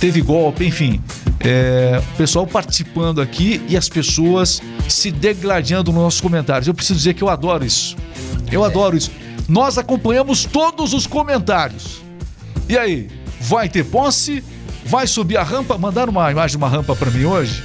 teve 0.00 0.20
golpe, 0.22 0.66
enfim. 0.66 1.00
É, 1.40 2.00
o 2.14 2.16
pessoal 2.16 2.46
participando 2.46 3.20
aqui 3.20 3.62
e 3.68 3.76
as 3.76 3.88
pessoas 3.88 4.62
se 4.88 5.10
degladiando 5.10 5.92
nos 5.92 6.02
nossos 6.02 6.20
comentários. 6.20 6.68
Eu 6.68 6.74
preciso 6.74 6.98
dizer 6.98 7.14
que 7.14 7.22
eu 7.22 7.28
adoro 7.28 7.64
isso. 7.64 7.96
Eu 8.50 8.64
adoro 8.64 8.96
isso. 8.96 9.10
Nós 9.50 9.76
acompanhamos 9.76 10.44
todos 10.44 10.94
os 10.94 11.08
comentários. 11.08 12.00
E 12.68 12.78
aí, 12.78 13.08
vai 13.40 13.68
ter 13.68 13.84
posse? 13.84 14.44
Vai 14.86 15.08
subir 15.08 15.36
a 15.38 15.42
rampa? 15.42 15.76
Mandaram 15.76 16.12
uma 16.12 16.30
imagem 16.30 16.52
de 16.52 16.56
uma 16.56 16.68
rampa 16.68 16.94
para 16.94 17.10
mim 17.10 17.24
hoje? 17.24 17.60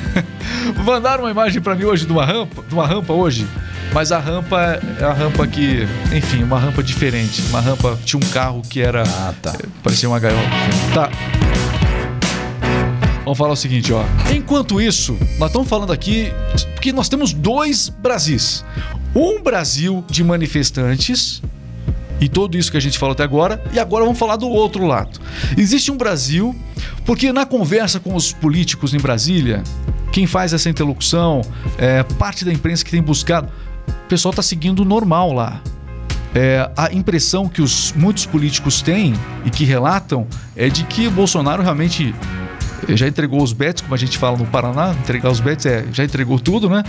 Mandaram 0.82 1.24
uma 1.24 1.30
imagem 1.30 1.60
para 1.60 1.74
mim 1.74 1.84
hoje 1.84 2.06
de 2.06 2.12
uma 2.12 2.24
rampa, 2.24 2.62
de 2.62 2.72
uma 2.72 2.86
rampa 2.86 3.12
hoje. 3.12 3.46
Mas 3.92 4.10
a 4.10 4.18
rampa 4.18 4.80
é 4.98 5.04
a 5.04 5.12
rampa 5.12 5.46
que, 5.46 5.86
enfim, 6.16 6.42
uma 6.42 6.58
rampa 6.58 6.82
diferente. 6.82 7.42
Uma 7.50 7.60
rampa 7.60 7.98
tinha 8.02 8.18
um 8.18 8.30
carro 8.30 8.62
que 8.62 8.80
era 8.80 9.02
Ah, 9.02 9.34
tá. 9.42 9.50
é, 9.62 9.66
parecia 9.82 10.08
uma 10.08 10.18
gaiola. 10.18 10.40
Tá. 10.94 11.10
Vamos 13.22 13.36
falar 13.36 13.52
o 13.52 13.56
seguinte, 13.56 13.92
ó. 13.92 14.02
Enquanto 14.34 14.80
isso, 14.80 15.14
nós 15.38 15.50
estamos 15.50 15.68
falando 15.68 15.92
aqui 15.92 16.32
que 16.80 16.90
nós 16.90 17.06
temos 17.06 17.34
dois 17.34 17.90
Brasis. 17.90 18.64
Um 19.14 19.42
Brasil 19.42 20.04
de 20.08 20.24
manifestantes 20.24 21.40
e 22.20 22.28
tudo 22.28 22.56
isso 22.56 22.70
que 22.70 22.76
a 22.76 22.80
gente 22.80 22.98
falou 22.98 23.12
até 23.12 23.22
agora, 23.22 23.62
e 23.72 23.78
agora 23.78 24.04
vamos 24.04 24.18
falar 24.18 24.36
do 24.36 24.48
outro 24.48 24.86
lado. 24.86 25.20
Existe 25.58 25.90
um 25.90 25.96
Brasil, 25.96 26.54
porque 27.04 27.32
na 27.32 27.44
conversa 27.44 28.00
com 28.00 28.14
os 28.14 28.32
políticos 28.32 28.94
em 28.94 28.98
Brasília, 28.98 29.62
quem 30.12 30.26
faz 30.26 30.52
essa 30.52 30.70
interlocução, 30.70 31.42
é, 31.76 32.02
parte 32.02 32.44
da 32.44 32.52
imprensa 32.52 32.84
que 32.84 32.90
tem 32.90 33.02
buscado, 33.02 33.50
o 33.88 34.08
pessoal 34.08 34.30
está 34.30 34.42
seguindo 34.42 34.84
normal 34.84 35.32
lá. 35.32 35.60
É, 36.34 36.68
a 36.76 36.92
impressão 36.92 37.48
que 37.48 37.62
os 37.62 37.92
muitos 37.92 38.26
políticos 38.26 38.82
têm 38.82 39.14
e 39.44 39.50
que 39.50 39.64
relatam 39.64 40.26
é 40.56 40.68
de 40.68 40.82
que 40.84 41.08
Bolsonaro 41.08 41.62
realmente 41.62 42.14
já 42.90 43.06
entregou 43.06 43.42
os 43.42 43.52
bets, 43.52 43.82
como 43.82 43.94
a 43.94 43.98
gente 43.98 44.18
fala 44.18 44.36
no 44.36 44.46
Paraná, 44.46 44.92
entregar 44.92 45.30
os 45.30 45.40
bets 45.40 45.66
é 45.66 45.84
já 45.92 46.04
entregou 46.04 46.38
tudo, 46.38 46.68
né? 46.68 46.82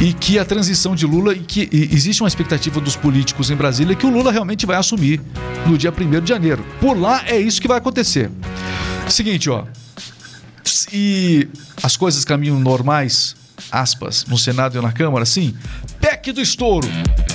E 0.00 0.12
que 0.12 0.38
a 0.38 0.44
transição 0.44 0.94
de 0.94 1.06
Lula 1.06 1.34
e 1.34 1.40
que 1.40 1.68
e 1.72 1.94
existe 1.94 2.22
uma 2.22 2.28
expectativa 2.28 2.80
dos 2.80 2.96
políticos 2.96 3.50
em 3.50 3.56
Brasília 3.56 3.94
que 3.94 4.06
o 4.06 4.10
Lula 4.10 4.32
realmente 4.32 4.64
vai 4.66 4.76
assumir 4.76 5.20
no 5.66 5.76
dia 5.76 5.92
1 5.92 6.20
de 6.20 6.28
janeiro. 6.28 6.64
Por 6.80 6.98
lá 6.98 7.22
é 7.26 7.38
isso 7.38 7.60
que 7.60 7.68
vai 7.68 7.78
acontecer. 7.78 8.30
Seguinte, 9.08 9.50
ó. 9.50 9.64
E 10.92 11.48
as 11.82 11.96
coisas 11.96 12.24
caminham 12.24 12.58
normais, 12.58 13.36
aspas, 13.70 14.24
no 14.26 14.38
Senado 14.38 14.78
e 14.78 14.80
na 14.80 14.92
Câmara, 14.92 15.24
sim. 15.24 15.54
PEC 16.00 16.32
do 16.32 16.40
estouro. 16.40 16.88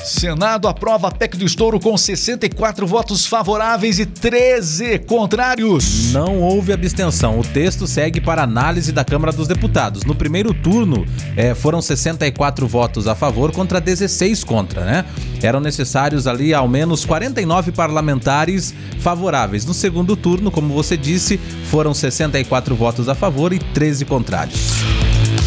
Senado 0.04 0.68
aprova 0.68 1.08
a 1.08 1.12
PEC 1.12 1.38
do 1.38 1.46
estouro 1.46 1.80
com 1.80 1.98
64 1.98 2.86
votos 2.86 3.26
favoráveis 3.26 4.00
e 4.00 4.06
13 4.06 5.00
contrários. 5.00 6.12
Não 6.12 6.40
houve 6.42 6.74
abstenção. 6.74 7.40
O 7.40 7.44
texto 7.44 7.88
segue 7.88 8.22
para 8.22 8.44
análise 8.44 8.92
da 8.92 9.04
Câmara 9.04 9.32
dos 9.32 9.48
Deputados. 9.48 10.04
No 10.04 10.16
primeiro 10.16 10.54
turno, 10.54 11.06
eh, 11.36 11.54
foram 11.54 11.82
64 11.82 12.68
votos 12.68 13.08
a 13.08 13.16
favor 13.16 13.52
contra 13.52 13.80
16 13.82 14.44
contra, 14.44 14.84
né? 14.84 15.06
Eram 15.42 15.60
necessários 15.60 16.28
ali 16.28 16.54
ao 16.54 16.68
menos 16.68 17.06
49 17.06 17.72
parlamentares 17.72 18.74
favoráveis. 19.00 19.66
No 19.66 19.74
segundo 19.74 20.16
turno, 20.16 20.52
como 20.52 20.74
você 20.74 20.98
disse, 20.98 21.38
foram 21.70 21.94
64 21.94 22.76
votos 22.76 23.10
a 23.10 23.16
favor 23.16 23.54
e 23.54 23.60
13 23.60 24.06
contrários. 24.06 25.05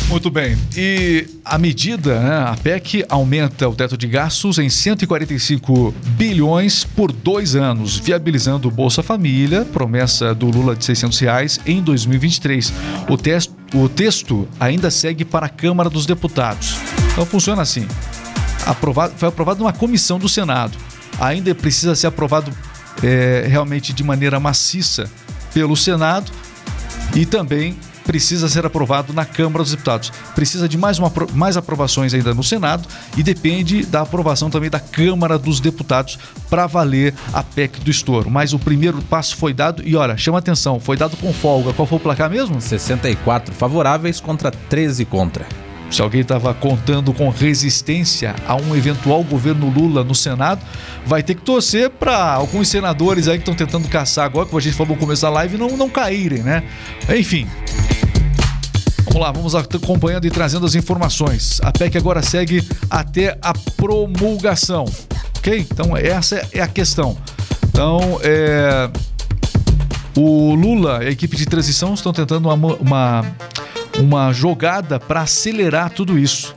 Muito 0.09 0.31
bem. 0.31 0.57
E 0.75 1.27
a 1.45 1.59
medida, 1.59 2.19
né, 2.19 2.37
a 2.51 2.57
PEC, 2.57 3.05
aumenta 3.11 3.69
o 3.69 3.75
teto 3.75 3.95
de 3.97 4.07
gastos 4.07 4.59
em 4.59 4.71
145 4.71 5.95
bilhões 6.17 6.83
por 6.83 7.13
dois 7.13 7.55
anos, 7.55 7.99
viabilizando 7.99 8.69
o 8.69 8.71
Bolsa 8.71 9.03
Família, 9.03 9.67
promessa 9.67 10.35
do 10.35 10.47
Lula 10.47 10.75
de 10.75 10.85
600 10.85 11.19
reais 11.19 11.61
em 11.67 11.83
2023. 11.83 12.73
O, 13.09 13.19
tes- 13.19 13.51
o 13.75 13.87
texto 13.87 14.49
ainda 14.59 14.91
segue 14.91 15.27
para 15.27 15.45
a 15.45 15.49
Câmara 15.51 15.91
dos 15.91 16.07
Deputados. 16.07 16.75
Então 17.13 17.27
funciona 17.27 17.61
assim. 17.61 17.87
Aprovado, 18.65 19.13
foi 19.17 19.29
aprovado 19.29 19.61
numa 19.61 19.73
comissão 19.75 20.19
do 20.19 20.29
Senado. 20.29 20.77
Ainda 21.21 21.55
precisa 21.55 21.95
ser 21.95 22.07
aprovado 22.07 22.51
eh, 23.03 23.45
realmente 23.47 23.93
de 23.93 24.03
maneira 24.03 24.41
maciça 24.41 25.05
pelo 25.53 25.77
Senado 25.77 26.33
e 27.15 27.27
também 27.27 27.77
precisa 28.09 28.49
ser 28.49 28.65
aprovado 28.65 29.13
na 29.13 29.27
Câmara 29.27 29.63
dos 29.63 29.73
Deputados. 29.73 30.11
Precisa 30.35 30.67
de 30.67 30.79
mais, 30.79 30.99
uma, 30.99 31.13
mais 31.35 31.59
aprovações 31.59 32.15
ainda 32.15 32.33
no 32.33 32.43
Senado 32.43 32.89
e 33.19 33.23
depende 33.23 33.85
da 33.85 34.01
aprovação 34.01 34.49
também 34.49 34.71
da 34.71 34.81
Câmara 34.81 35.39
dos 35.39 35.61
Deputados 35.61 36.19
para 36.49 36.67
valer 36.67 37.13
a 37.35 37.43
PEC 37.43 37.81
do 37.81 37.91
estouro. 37.91 38.31
Mas 38.31 38.55
o 38.55 38.59
primeiro 38.59 39.03
passo 39.03 39.37
foi 39.37 39.53
dado 39.53 39.83
e, 39.87 39.95
olha, 39.95 40.17
chama 40.17 40.39
atenção, 40.39 40.81
foi 40.81 40.97
dado 40.97 41.19
com 41.19 41.31
folga. 41.35 41.75
Qual 41.75 41.87
foi 41.87 41.99
o 41.99 42.01
placar 42.01 42.31
mesmo? 42.31 42.59
64 42.59 43.55
favoráveis 43.55 44.21
contra 44.21 44.51
13 44.51 45.05
contra. 45.05 45.68
Se 45.91 46.03
alguém 46.03 46.21
estava 46.21 46.53
contando 46.53 47.13
com 47.13 47.29
resistência 47.31 48.35
a 48.47 48.57
um 48.57 48.77
eventual 48.77 49.25
governo 49.25 49.71
Lula 49.71 50.05
no 50.05 50.15
Senado, 50.15 50.61
vai 51.07 51.23
ter 51.23 51.35
que 51.35 51.43
torcer 51.43 51.89
para 51.91 52.35
alguns 52.35 52.69
senadores 52.69 53.27
aí 53.27 53.39
que 53.39 53.43
estão 53.43 53.55
tentando 53.55 53.89
caçar 53.89 54.27
agora, 54.27 54.47
como 54.47 54.59
a 54.59 54.61
gente 54.61 54.77
falou 54.77 54.95
no 54.95 55.01
começo 55.01 55.23
da 55.23 55.31
live, 55.31 55.57
não, 55.57 55.77
não 55.77 55.89
caírem, 55.89 56.43
né? 56.43 56.63
Enfim. 57.17 57.47
Vamos 59.05 59.21
lá, 59.23 59.33
vamos 59.33 59.55
acompanhando 59.55 60.27
e 60.27 60.31
trazendo 60.31 60.67
as 60.67 60.75
informações. 60.75 61.59
A 61.63 61.73
PEC 61.73 61.97
agora 61.97 62.23
segue 62.23 62.63
até 62.91 63.39
a 63.41 63.55
promulgação, 63.77 64.85
ok? 65.39 65.67
Então, 65.71 65.97
essa 65.97 66.47
é 66.53 66.61
a 66.61 66.69
questão. 66.69 67.17
Então, 67.67 68.21
é. 68.23 68.91
O 70.17 70.53
Lula 70.55 71.05
e 71.05 71.07
a 71.07 71.11
equipe 71.11 71.37
de 71.37 71.47
transição 71.47 71.95
estão 71.95 72.13
tentando 72.13 72.49
uma, 72.49 72.75
uma, 72.75 73.25
uma 74.01 74.33
jogada 74.33 74.99
para 74.99 75.23
acelerar 75.23 75.91
tudo 75.91 76.19
isso. 76.19 76.55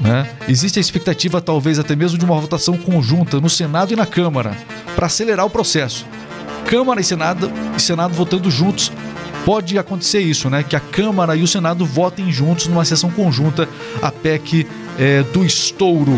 Né? 0.00 0.28
Existe 0.48 0.78
a 0.78 0.80
expectativa, 0.80 1.40
talvez 1.40 1.78
até 1.78 1.96
mesmo, 1.96 2.18
de 2.18 2.24
uma 2.24 2.40
votação 2.40 2.76
conjunta 2.76 3.40
no 3.40 3.50
Senado 3.50 3.92
e 3.92 3.96
na 3.96 4.06
Câmara 4.06 4.56
para 4.94 5.06
acelerar 5.06 5.44
o 5.44 5.50
processo. 5.50 6.06
Câmara 6.66 7.00
e 7.00 7.04
Senado, 7.04 7.50
e 7.76 7.80
Senado 7.80 8.14
votando 8.14 8.50
juntos. 8.50 8.92
Pode 9.44 9.78
acontecer 9.78 10.20
isso, 10.20 10.50
né? 10.50 10.62
Que 10.62 10.76
a 10.76 10.80
Câmara 10.80 11.34
e 11.34 11.42
o 11.42 11.46
Senado 11.46 11.86
votem 11.86 12.30
juntos 12.30 12.66
numa 12.66 12.84
sessão 12.84 13.10
conjunta 13.10 13.66
a 14.02 14.12
PEC 14.12 14.66
eh, 14.98 15.22
do 15.32 15.44
estouro. 15.44 16.12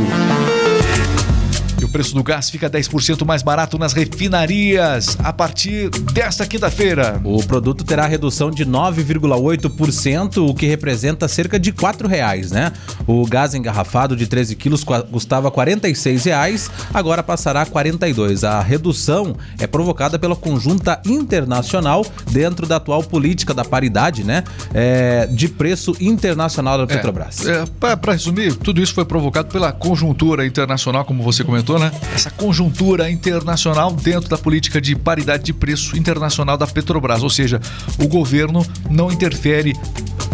O 1.91 1.93
preço 1.93 2.15
do 2.15 2.23
gás 2.23 2.49
fica 2.49 2.71
10% 2.71 3.27
mais 3.27 3.43
barato 3.43 3.77
nas 3.77 3.93
refinarias 3.93 5.19
a 5.19 5.33
partir 5.33 5.91
desta 5.91 6.47
quinta-feira. 6.47 7.21
O 7.25 7.45
produto 7.45 7.83
terá 7.83 8.07
redução 8.07 8.49
de 8.49 8.65
9,8%, 8.65 10.49
o 10.49 10.55
que 10.55 10.67
representa 10.67 11.27
cerca 11.27 11.59
de 11.59 11.73
4 11.73 12.07
reais, 12.07 12.53
né? 12.53 12.71
O 13.09 13.27
gás 13.27 13.55
engarrafado 13.57 14.15
de 14.15 14.29
13 14.29 14.55
quilos 14.55 14.85
custava 14.85 15.51
46 15.51 16.27
reais, 16.27 16.71
agora 16.95 17.25
passará 17.25 17.63
a 17.63 17.67
42. 17.67 18.45
A 18.45 18.61
redução 18.61 19.35
é 19.59 19.67
provocada 19.67 20.17
pela 20.17 20.37
conjunta 20.37 21.03
internacional 21.05 22.07
dentro 22.31 22.69
da 22.69 22.77
atual 22.77 23.03
política 23.03 23.53
da 23.53 23.65
paridade, 23.65 24.23
né? 24.23 24.45
É, 24.73 25.27
de 25.27 25.49
preço 25.49 25.97
internacional 26.01 26.79
da 26.79 26.87
Petrobras. 26.87 27.45
É, 27.45 27.65
Para 27.97 28.13
resumir, 28.13 28.55
tudo 28.55 28.81
isso 28.81 28.95
foi 28.95 29.05
provocado 29.05 29.49
pela 29.49 29.73
conjuntura 29.73 30.47
internacional, 30.47 31.05
como 31.05 31.25
você 31.25 31.43
comentou, 31.43 31.80
né? 31.81 31.91
Essa 32.15 32.31
conjuntura 32.31 33.11
internacional 33.11 33.93
dentro 33.93 34.29
da 34.29 34.39
política 34.39 34.81
de 34.81 34.95
paridade 34.95 35.45
de 35.45 35.53
preço 35.53 35.97
internacional 35.97 36.57
da 36.57 36.67
Petrobras. 36.67 37.23
Ou 37.23 37.31
seja, 37.31 37.61
o 37.99 38.07
governo 38.07 38.65
não 38.89 39.11
interfere 39.11 39.75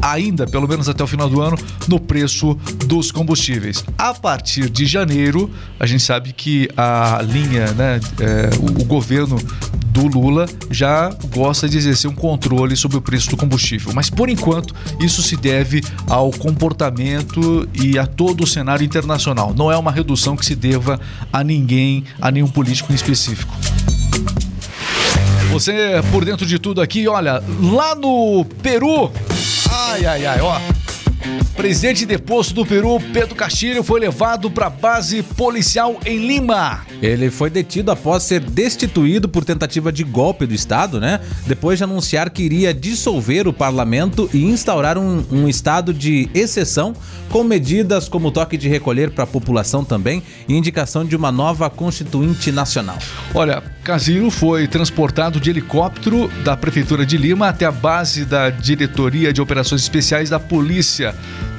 ainda, 0.02 0.46
pelo 0.46 0.68
menos 0.68 0.88
até 0.88 1.02
o 1.02 1.06
final 1.06 1.28
do 1.28 1.40
ano, 1.40 1.56
no 1.88 1.98
preço 1.98 2.54
dos 2.86 3.10
combustíveis. 3.10 3.84
A 3.96 4.12
partir 4.12 4.68
de 4.68 4.84
janeiro, 4.84 5.50
a 5.78 5.86
gente 5.86 6.02
sabe 6.02 6.32
que 6.32 6.68
a 6.76 7.20
linha, 7.22 7.72
né, 7.72 8.00
é, 8.20 8.50
o, 8.58 8.82
o 8.82 8.84
governo 8.84 9.38
do 9.96 10.08
Lula 10.08 10.46
já 10.70 11.10
gosta 11.34 11.68
de 11.68 11.78
exercer 11.78 12.10
um 12.10 12.14
controle 12.14 12.76
sobre 12.76 12.98
o 12.98 13.00
preço 13.00 13.30
do 13.30 13.36
combustível. 13.36 13.92
Mas 13.94 14.10
por 14.10 14.28
enquanto, 14.28 14.74
isso 15.00 15.22
se 15.22 15.36
deve 15.36 15.82
ao 16.06 16.30
comportamento 16.30 17.68
e 17.74 17.98
a 17.98 18.06
todo 18.06 18.44
o 18.44 18.46
cenário 18.46 18.84
internacional. 18.84 19.54
Não 19.54 19.72
é 19.72 19.76
uma 19.76 19.90
redução 19.90 20.36
que 20.36 20.44
se 20.44 20.54
deva 20.54 21.00
a 21.32 21.42
ninguém, 21.42 22.04
a 22.20 22.30
nenhum 22.30 22.48
político 22.48 22.92
em 22.92 22.94
específico. 22.94 23.54
Você 25.50 26.02
por 26.10 26.24
dentro 26.24 26.44
de 26.44 26.58
tudo 26.58 26.82
aqui, 26.82 27.08
olha, 27.08 27.42
lá 27.60 27.94
no 27.94 28.44
Peru. 28.62 29.10
Ai, 29.70 30.04
ai, 30.04 30.26
ai, 30.26 30.40
ó. 30.40 30.60
Presidente 31.56 32.04
deposto 32.04 32.52
do 32.52 32.66
Peru, 32.66 33.00
Pedro 33.12 33.34
Castilho, 33.34 33.82
foi 33.82 33.98
levado 33.98 34.50
para 34.50 34.68
base 34.68 35.22
policial 35.22 35.98
em 36.04 36.26
Lima. 36.26 36.86
Ele 37.00 37.30
foi 37.30 37.48
detido 37.48 37.90
após 37.90 38.25
ser 38.25 38.40
destituído 38.40 39.26
por 39.28 39.42
tentativa 39.42 39.90
de 39.90 40.04
golpe 40.04 40.46
do 40.46 40.54
Estado, 40.54 41.00
né? 41.00 41.18
Depois 41.46 41.78
de 41.78 41.84
anunciar 41.84 42.30
que 42.30 42.42
iria 42.42 42.75
dissolver 42.75 43.48
o 43.48 43.52
parlamento 43.52 44.28
e 44.34 44.44
instaurar 44.44 44.98
um, 44.98 45.25
um 45.32 45.48
estado 45.48 45.94
de 45.94 46.28
exceção, 46.34 46.94
com 47.30 47.42
medidas 47.42 48.08
como 48.08 48.30
toque 48.30 48.56
de 48.56 48.68
recolher 48.68 49.10
para 49.10 49.25
a 49.25 49.26
população 49.26 49.84
também 49.84 50.22
e 50.48 50.54
indicação 50.54 51.04
de 51.04 51.16
uma 51.16 51.32
nova 51.32 51.68
constituinte 51.68 52.52
nacional. 52.52 52.98
Olha, 53.34 53.62
Casino 53.82 54.30
foi 54.30 54.66
transportado 54.66 55.40
de 55.40 55.50
helicóptero 55.50 56.28
da 56.44 56.56
Prefeitura 56.56 57.04
de 57.04 57.16
Lima 57.16 57.48
até 57.48 57.64
a 57.64 57.72
base 57.72 58.25
da 58.25 58.50
Diretoria 58.50 59.32
de 59.32 59.40
Operações 59.40 59.82
Especiais 59.82 60.30
da 60.30 60.40
Polícia, 60.40 61.14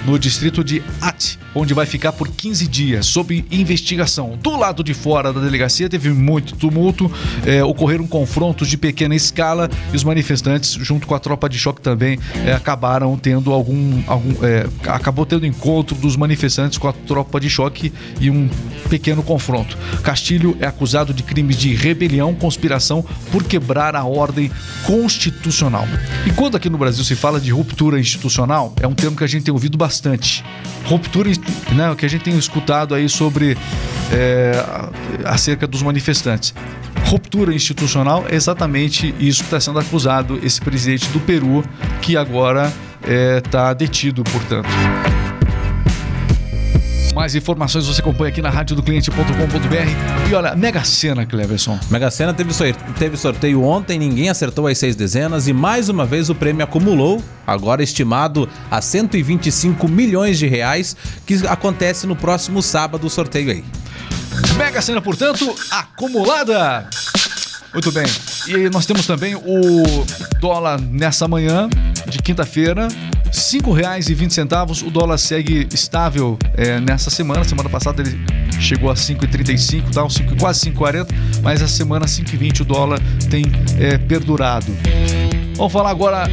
no 0.07 0.17
distrito 0.17 0.63
de 0.63 0.81
Ati, 1.01 1.37
onde 1.53 1.73
vai 1.73 1.85
ficar 1.85 2.13
por 2.13 2.29
15 2.29 2.65
dias, 2.65 3.05
sob 3.05 3.45
investigação. 3.51 4.39
Do 4.41 4.57
lado 4.57 4.81
de 4.81 4.93
fora 4.93 5.33
da 5.33 5.41
delegacia 5.41 5.89
teve 5.89 6.09
muito 6.11 6.55
tumulto, 6.55 7.11
eh, 7.45 7.61
ocorreram 7.61 8.07
confrontos 8.07 8.69
de 8.69 8.77
pequena 8.77 9.13
escala 9.13 9.69
e 9.91 9.95
os 9.95 10.05
manifestantes, 10.05 10.71
junto 10.71 11.05
com 11.05 11.13
a 11.13 11.19
tropa 11.19 11.49
de 11.49 11.59
choque 11.59 11.81
também, 11.81 12.17
eh, 12.45 12.53
acabaram 12.53 13.17
tendo 13.17 13.51
algum. 13.51 14.01
algum 14.07 14.31
eh, 14.43 14.65
acabou 14.87 15.25
tendo 15.25 15.45
encontro 15.45 15.97
dos 15.97 16.15
manifestantes 16.15 16.77
com 16.77 16.87
a 16.87 16.93
tropa 16.93 17.37
de 17.37 17.49
choque 17.49 17.91
e 18.21 18.29
um 18.29 18.49
pequeno 18.89 19.21
confronto. 19.21 19.77
Castilho 20.03 20.55
é 20.61 20.65
acusado 20.65 21.13
de 21.13 21.21
crimes 21.21 21.57
de 21.57 21.75
rebelião, 21.75 22.33
conspiração 22.33 23.03
por 23.29 23.43
quebrar 23.43 23.93
a 23.93 24.05
ordem 24.05 24.49
constitucional. 24.85 25.85
E 26.25 26.31
quando 26.31 26.55
aqui 26.55 26.69
no 26.69 26.77
Brasil 26.77 27.03
se 27.03 27.15
fala 27.15 27.41
de 27.41 27.51
ruptura 27.51 27.99
institucional, 27.99 28.73
é 28.79 28.87
um 28.87 28.93
termo 28.93 29.17
que 29.17 29.23
a 29.25 29.27
gente 29.27 29.43
tem 29.43 29.53
ouvido 29.53 29.77
bastante. 29.77 29.96
Ruptura, 30.85 31.29
né, 31.73 31.91
o 31.91 31.95
que 31.95 32.05
a 32.05 32.09
gente 32.09 32.23
tem 32.23 32.37
escutado 32.37 32.95
aí 32.95 33.09
sobre 33.09 33.57
é, 34.11 34.63
acerca 35.25 35.67
dos 35.67 35.81
manifestantes. 35.81 36.53
Ruptura 37.05 37.53
institucional 37.53 38.25
é 38.29 38.35
exatamente 38.35 39.13
isso 39.19 39.39
que 39.39 39.47
está 39.47 39.59
sendo 39.59 39.79
acusado 39.79 40.39
esse 40.43 40.59
presidente 40.59 41.07
do 41.09 41.19
Peru, 41.19 41.63
que 42.01 42.17
agora 42.17 42.71
está 43.03 43.73
detido, 43.73 44.23
portanto. 44.23 44.67
Mais 47.17 47.33
informações 47.33 47.87
você 47.87 47.99
acompanha 47.99 48.29
aqui 48.29 48.43
na 48.43 48.49
radiodocliente.com.br. 48.51 50.29
E 50.29 50.35
olha, 50.35 50.55
Mega 50.55 50.83
Sena, 50.83 51.25
Cleverson. 51.25 51.79
Mega 51.89 52.11
Sena 52.11 52.31
teve, 52.31 52.53
teve 52.99 53.17
sorteio 53.17 53.63
ontem, 53.63 53.97
ninguém 53.97 54.29
acertou 54.29 54.67
as 54.67 54.77
seis 54.77 54.95
dezenas 54.95 55.47
e 55.47 55.51
mais 55.51 55.89
uma 55.89 56.05
vez 56.05 56.29
o 56.29 56.35
prêmio 56.35 56.63
acumulou, 56.63 57.19
agora 57.47 57.81
estimado 57.81 58.47
a 58.69 58.79
125 58.81 59.87
milhões 59.87 60.37
de 60.37 60.45
reais, 60.45 60.95
que 61.25 61.47
acontece 61.47 62.05
no 62.05 62.15
próximo 62.15 62.61
sábado 62.61 63.07
o 63.07 63.09
sorteio 63.09 63.49
aí. 63.49 63.65
Mega 64.55 64.79
Sena, 64.79 65.01
portanto, 65.01 65.55
acumulada. 65.71 66.87
Muito 67.73 67.91
bem. 67.91 68.05
E 68.47 68.69
nós 68.69 68.85
temos 68.85 69.07
também 69.07 69.33
o 69.33 69.83
dólar 70.39 70.79
nessa 70.79 71.27
manhã 71.27 71.67
de 72.07 72.19
quinta-feira. 72.19 72.87
R$ 73.27 73.33
5,20. 73.33 74.87
O 74.87 74.91
dólar 74.91 75.17
segue 75.17 75.67
estável 75.73 76.37
é, 76.55 76.79
nessa 76.79 77.09
semana. 77.09 77.43
Semana 77.43 77.69
passada 77.69 78.01
ele 78.01 78.17
chegou 78.59 78.89
a 78.89 78.93
5,35, 78.95 79.91
tá? 79.93 80.03
Um 80.03 80.09
cinco- 80.09 80.35
quase 80.37 80.61
5,40, 80.61 81.07
mas 81.43 81.61
essa 81.61 81.73
semana 81.73 82.05
5,20 82.05 82.61
o 82.61 82.65
dólar 82.65 82.99
tem 83.29 83.43
é, 83.79 83.97
perdurado. 83.97 84.75
Vamos 85.55 85.73
falar 85.73 85.89
agora 85.91 86.23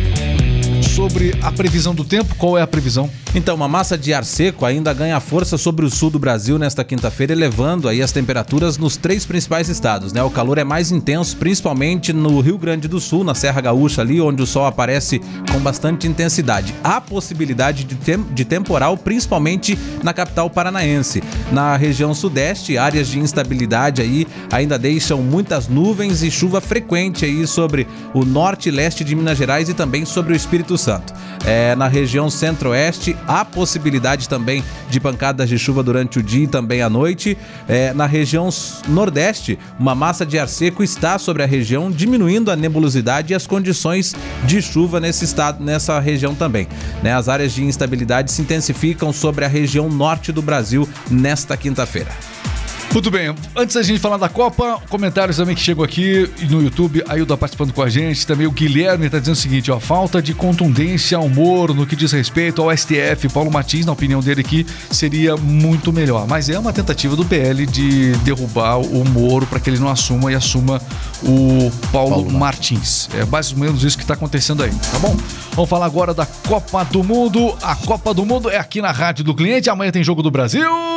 sobre 0.94 1.34
a 1.42 1.50
previsão 1.50 1.94
do 1.94 2.04
tempo. 2.04 2.34
Qual 2.36 2.56
é 2.58 2.62
a 2.62 2.66
previsão? 2.66 3.10
Então, 3.36 3.56
uma 3.56 3.66
massa 3.66 3.98
de 3.98 4.14
ar 4.14 4.24
seco 4.24 4.64
ainda 4.64 4.92
ganha 4.94 5.18
força 5.18 5.58
sobre 5.58 5.84
o 5.84 5.90
sul 5.90 6.08
do 6.08 6.20
Brasil 6.20 6.56
nesta 6.56 6.84
quinta-feira, 6.84 7.32
elevando 7.32 7.88
aí 7.88 8.00
as 8.00 8.12
temperaturas 8.12 8.78
nos 8.78 8.96
três 8.96 9.26
principais 9.26 9.68
estados, 9.68 10.12
né? 10.12 10.22
O 10.22 10.30
calor 10.30 10.56
é 10.56 10.62
mais 10.62 10.92
intenso, 10.92 11.36
principalmente 11.36 12.12
no 12.12 12.40
Rio 12.40 12.56
Grande 12.56 12.86
do 12.86 13.00
Sul, 13.00 13.24
na 13.24 13.34
Serra 13.34 13.60
Gaúcha 13.60 14.02
ali, 14.02 14.20
onde 14.20 14.40
o 14.40 14.46
sol 14.46 14.66
aparece 14.66 15.20
com 15.50 15.58
bastante 15.58 16.06
intensidade. 16.06 16.72
Há 16.84 17.00
possibilidade 17.00 17.82
de, 17.82 17.96
tem- 17.96 18.22
de 18.22 18.44
temporal, 18.44 18.96
principalmente 18.96 19.76
na 20.00 20.12
capital 20.12 20.48
paranaense. 20.48 21.20
Na 21.50 21.76
região 21.76 22.14
sudeste, 22.14 22.78
áreas 22.78 23.08
de 23.08 23.18
instabilidade 23.18 24.00
aí 24.00 24.28
ainda 24.52 24.78
deixam 24.78 25.20
muitas 25.20 25.66
nuvens 25.66 26.22
e 26.22 26.30
chuva 26.30 26.60
frequente 26.60 27.24
aí 27.24 27.44
sobre 27.48 27.84
o 28.14 28.24
norte 28.24 28.68
e 28.68 28.72
leste 28.72 29.02
de 29.02 29.16
Minas 29.16 29.36
Gerais 29.36 29.68
e 29.68 29.74
também 29.74 30.04
sobre 30.04 30.32
o 30.32 30.36
Espírito 30.36 30.78
Santo. 30.78 31.12
É, 31.44 31.74
na 31.74 31.88
região 31.88 32.30
centro-oeste, 32.30 33.16
há 33.26 33.44
possibilidade 33.44 34.28
também 34.28 34.64
de 34.88 35.00
pancadas 35.00 35.48
de 35.48 35.58
chuva 35.58 35.82
durante 35.82 36.18
o 36.18 36.22
dia 36.22 36.44
e 36.44 36.46
também 36.46 36.82
à 36.82 36.90
noite. 36.90 37.36
É, 37.68 37.92
na 37.94 38.06
região 38.06 38.48
nordeste, 38.88 39.58
uma 39.78 39.94
massa 39.94 40.24
de 40.24 40.38
ar 40.38 40.48
seco 40.48 40.82
está 40.82 41.18
sobre 41.18 41.42
a 41.42 41.46
região, 41.46 41.90
diminuindo 41.90 42.50
a 42.50 42.56
nebulosidade 42.56 43.32
e 43.32 43.36
as 43.36 43.46
condições 43.46 44.14
de 44.44 44.60
chuva 44.60 45.00
nesse 45.00 45.24
estado, 45.24 45.64
nessa 45.64 45.98
região 46.00 46.34
também. 46.34 46.68
Né, 47.02 47.14
as 47.14 47.28
áreas 47.28 47.52
de 47.52 47.64
instabilidade 47.64 48.30
se 48.30 48.42
intensificam 48.42 49.12
sobre 49.12 49.44
a 49.44 49.48
região 49.48 49.88
norte 49.88 50.32
do 50.32 50.42
Brasil 50.42 50.88
nesta 51.10 51.56
quinta-feira. 51.56 52.33
Muito 52.94 53.10
bem, 53.10 53.34
antes 53.56 53.74
da 53.74 53.82
gente 53.82 53.98
falar 53.98 54.18
da 54.18 54.28
Copa, 54.28 54.80
comentários 54.88 55.36
também 55.36 55.56
que 55.56 55.60
chegam 55.60 55.82
aqui 55.82 56.30
no 56.48 56.62
YouTube, 56.62 57.02
a 57.08 57.18
Ilda 57.18 57.36
participando 57.36 57.72
com 57.72 57.82
a 57.82 57.88
gente, 57.88 58.24
também 58.24 58.46
o 58.46 58.52
Guilherme 58.52 59.06
está 59.06 59.18
dizendo 59.18 59.34
o 59.34 59.38
seguinte, 59.38 59.68
ó, 59.68 59.80
falta 59.80 60.22
de 60.22 60.32
contundência 60.32 61.18
ao 61.18 61.28
Moro 61.28 61.74
no 61.74 61.88
que 61.88 61.96
diz 61.96 62.12
respeito 62.12 62.62
ao 62.62 62.74
STF, 62.74 63.28
Paulo 63.30 63.50
Martins, 63.50 63.84
na 63.84 63.90
opinião 63.90 64.20
dele 64.20 64.42
aqui, 64.42 64.64
seria 64.92 65.36
muito 65.36 65.92
melhor, 65.92 66.28
mas 66.28 66.48
é 66.48 66.56
uma 66.56 66.72
tentativa 66.72 67.16
do 67.16 67.24
PL 67.24 67.66
de 67.66 68.12
derrubar 68.18 68.78
o 68.78 69.04
Moro 69.08 69.44
para 69.44 69.58
que 69.58 69.70
ele 69.70 69.80
não 69.80 69.88
assuma 69.88 70.30
e 70.30 70.36
assuma 70.36 70.80
o 71.24 71.72
Paulo, 71.90 72.22
Paulo 72.22 72.30
Martins. 72.30 73.08
É 73.12 73.24
mais 73.24 73.50
ou 73.50 73.58
menos 73.58 73.82
isso 73.82 73.96
que 73.96 74.04
está 74.04 74.14
acontecendo 74.14 74.62
aí, 74.62 74.70
tá 74.70 75.00
bom? 75.00 75.16
Vamos 75.50 75.68
falar 75.68 75.86
agora 75.86 76.14
da 76.14 76.26
Copa 76.26 76.84
do 76.84 77.02
Mundo, 77.02 77.56
a 77.60 77.74
Copa 77.74 78.14
do 78.14 78.24
Mundo 78.24 78.48
é 78.48 78.56
aqui 78.56 78.80
na 78.80 78.92
Rádio 78.92 79.24
do 79.24 79.34
Cliente, 79.34 79.68
amanhã 79.68 79.90
tem 79.90 80.04
Jogo 80.04 80.22
do 80.22 80.30
Brasil... 80.30 80.93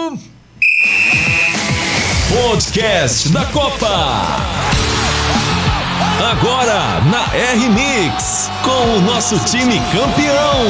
Podcast 2.41 3.29
da 3.29 3.45
Copa. 3.47 3.87
Agora 6.31 7.01
na 7.09 7.35
R-Mix, 7.35 8.51
com 8.63 8.97
o 8.97 9.01
nosso 9.01 9.39
time 9.39 9.79
campeão. 9.91 10.65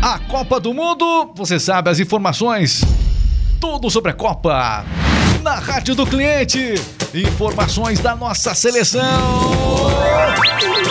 A 0.00 0.18
Copa 0.20 0.58
do 0.58 0.72
Mundo, 0.72 1.32
você 1.34 1.60
sabe 1.60 1.90
as 1.90 2.00
informações, 2.00 2.82
tudo 3.60 3.90
sobre 3.90 4.10
a 4.10 4.14
Copa. 4.14 4.86
Na 5.42 5.56
Rádio 5.56 5.94
do 5.94 6.06
Cliente, 6.06 6.74
informações 7.14 8.00
da 8.00 8.16
nossa 8.16 8.54
seleção. 8.54 9.02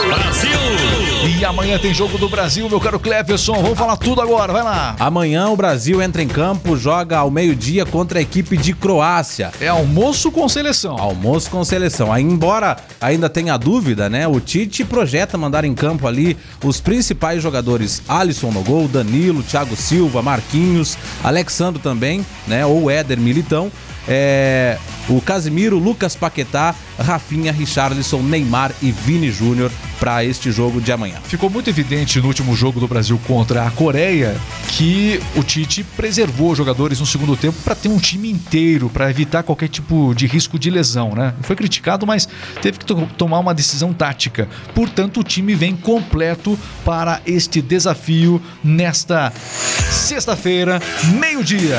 Brasil! 0.07 1.08
E 1.39 1.45
amanhã 1.45 1.79
tem 1.79 1.93
jogo 1.93 2.17
do 2.17 2.27
Brasil, 2.27 2.67
meu 2.67 2.81
caro 2.81 2.99
Cleverson. 2.99 3.53
Vamos 3.61 3.79
falar 3.79 3.95
tudo 3.95 4.21
agora, 4.21 4.51
vai 4.51 4.61
lá. 4.61 4.97
Amanhã 4.99 5.47
o 5.47 5.55
Brasil 5.55 6.01
entra 6.01 6.21
em 6.21 6.27
campo, 6.27 6.75
joga 6.75 7.17
ao 7.19 7.31
meio-dia 7.31 7.85
contra 7.85 8.19
a 8.19 8.21
equipe 8.21 8.57
de 8.57 8.73
Croácia. 8.73 9.49
É 9.61 9.69
almoço 9.69 10.33
com 10.33 10.49
seleção. 10.49 10.97
Almoço 10.99 11.49
com 11.49 11.63
seleção. 11.63 12.11
Aí, 12.11 12.21
embora 12.21 12.75
ainda 12.99 13.29
tenha 13.29 13.55
dúvida, 13.55 14.09
né? 14.09 14.27
O 14.27 14.41
Tite 14.41 14.83
projeta 14.83 15.37
mandar 15.37 15.63
em 15.63 15.73
campo 15.73 16.07
ali 16.07 16.35
os 16.61 16.81
principais 16.81 17.41
jogadores: 17.41 18.01
Alisson 18.05 18.51
no 18.51 18.61
gol, 18.61 18.89
Danilo, 18.89 19.41
Thiago 19.41 19.77
Silva, 19.77 20.21
Marquinhos, 20.21 20.97
Alexandro 21.23 21.79
também, 21.81 22.25
né? 22.47 22.65
Ou 22.65 22.91
Éder 22.91 23.17
Militão. 23.17 23.71
É, 24.07 24.77
o 25.07 25.21
Casimiro, 25.21 25.77
Lucas 25.77 26.15
Paquetá, 26.15 26.73
Rafinha, 26.99 27.51
Richarlison, 27.51 28.21
Neymar 28.21 28.71
e 28.81 28.91
Vini 28.91 29.31
Júnior 29.31 29.71
para 29.99 30.23
este 30.23 30.51
jogo 30.51 30.79
de 30.79 30.91
amanhã. 30.91 31.15
Ficou 31.25 31.49
muito 31.49 31.69
evidente 31.69 32.19
no 32.21 32.27
último 32.27 32.55
jogo 32.55 32.79
do 32.79 32.87
Brasil 32.87 33.19
contra 33.27 33.67
a 33.67 33.71
Coreia 33.71 34.35
que 34.69 35.19
o 35.35 35.43
Tite 35.43 35.83
preservou 35.83 36.51
os 36.51 36.57
jogadores 36.57 36.99
no 36.99 37.05
segundo 37.05 37.35
tempo 37.35 37.57
para 37.63 37.75
ter 37.75 37.89
um 37.89 37.97
time 37.97 38.31
inteiro, 38.31 38.89
para 38.89 39.09
evitar 39.09 39.43
qualquer 39.43 39.67
tipo 39.67 40.13
de 40.15 40.25
risco 40.25 40.57
de 40.57 40.69
lesão, 40.69 41.13
né? 41.13 41.33
Foi 41.41 41.55
criticado, 41.55 42.07
mas 42.07 42.27
teve 42.61 42.79
que 42.79 42.85
to- 42.85 43.07
tomar 43.17 43.39
uma 43.39 43.53
decisão 43.53 43.93
tática. 43.93 44.47
Portanto, 44.73 45.19
o 45.19 45.23
time 45.23 45.53
vem 45.53 45.75
completo 45.75 46.57
para 46.85 47.21
este 47.25 47.61
desafio 47.61 48.41
nesta 48.63 49.33
sexta-feira, 49.91 50.81
meio-dia. 51.19 51.77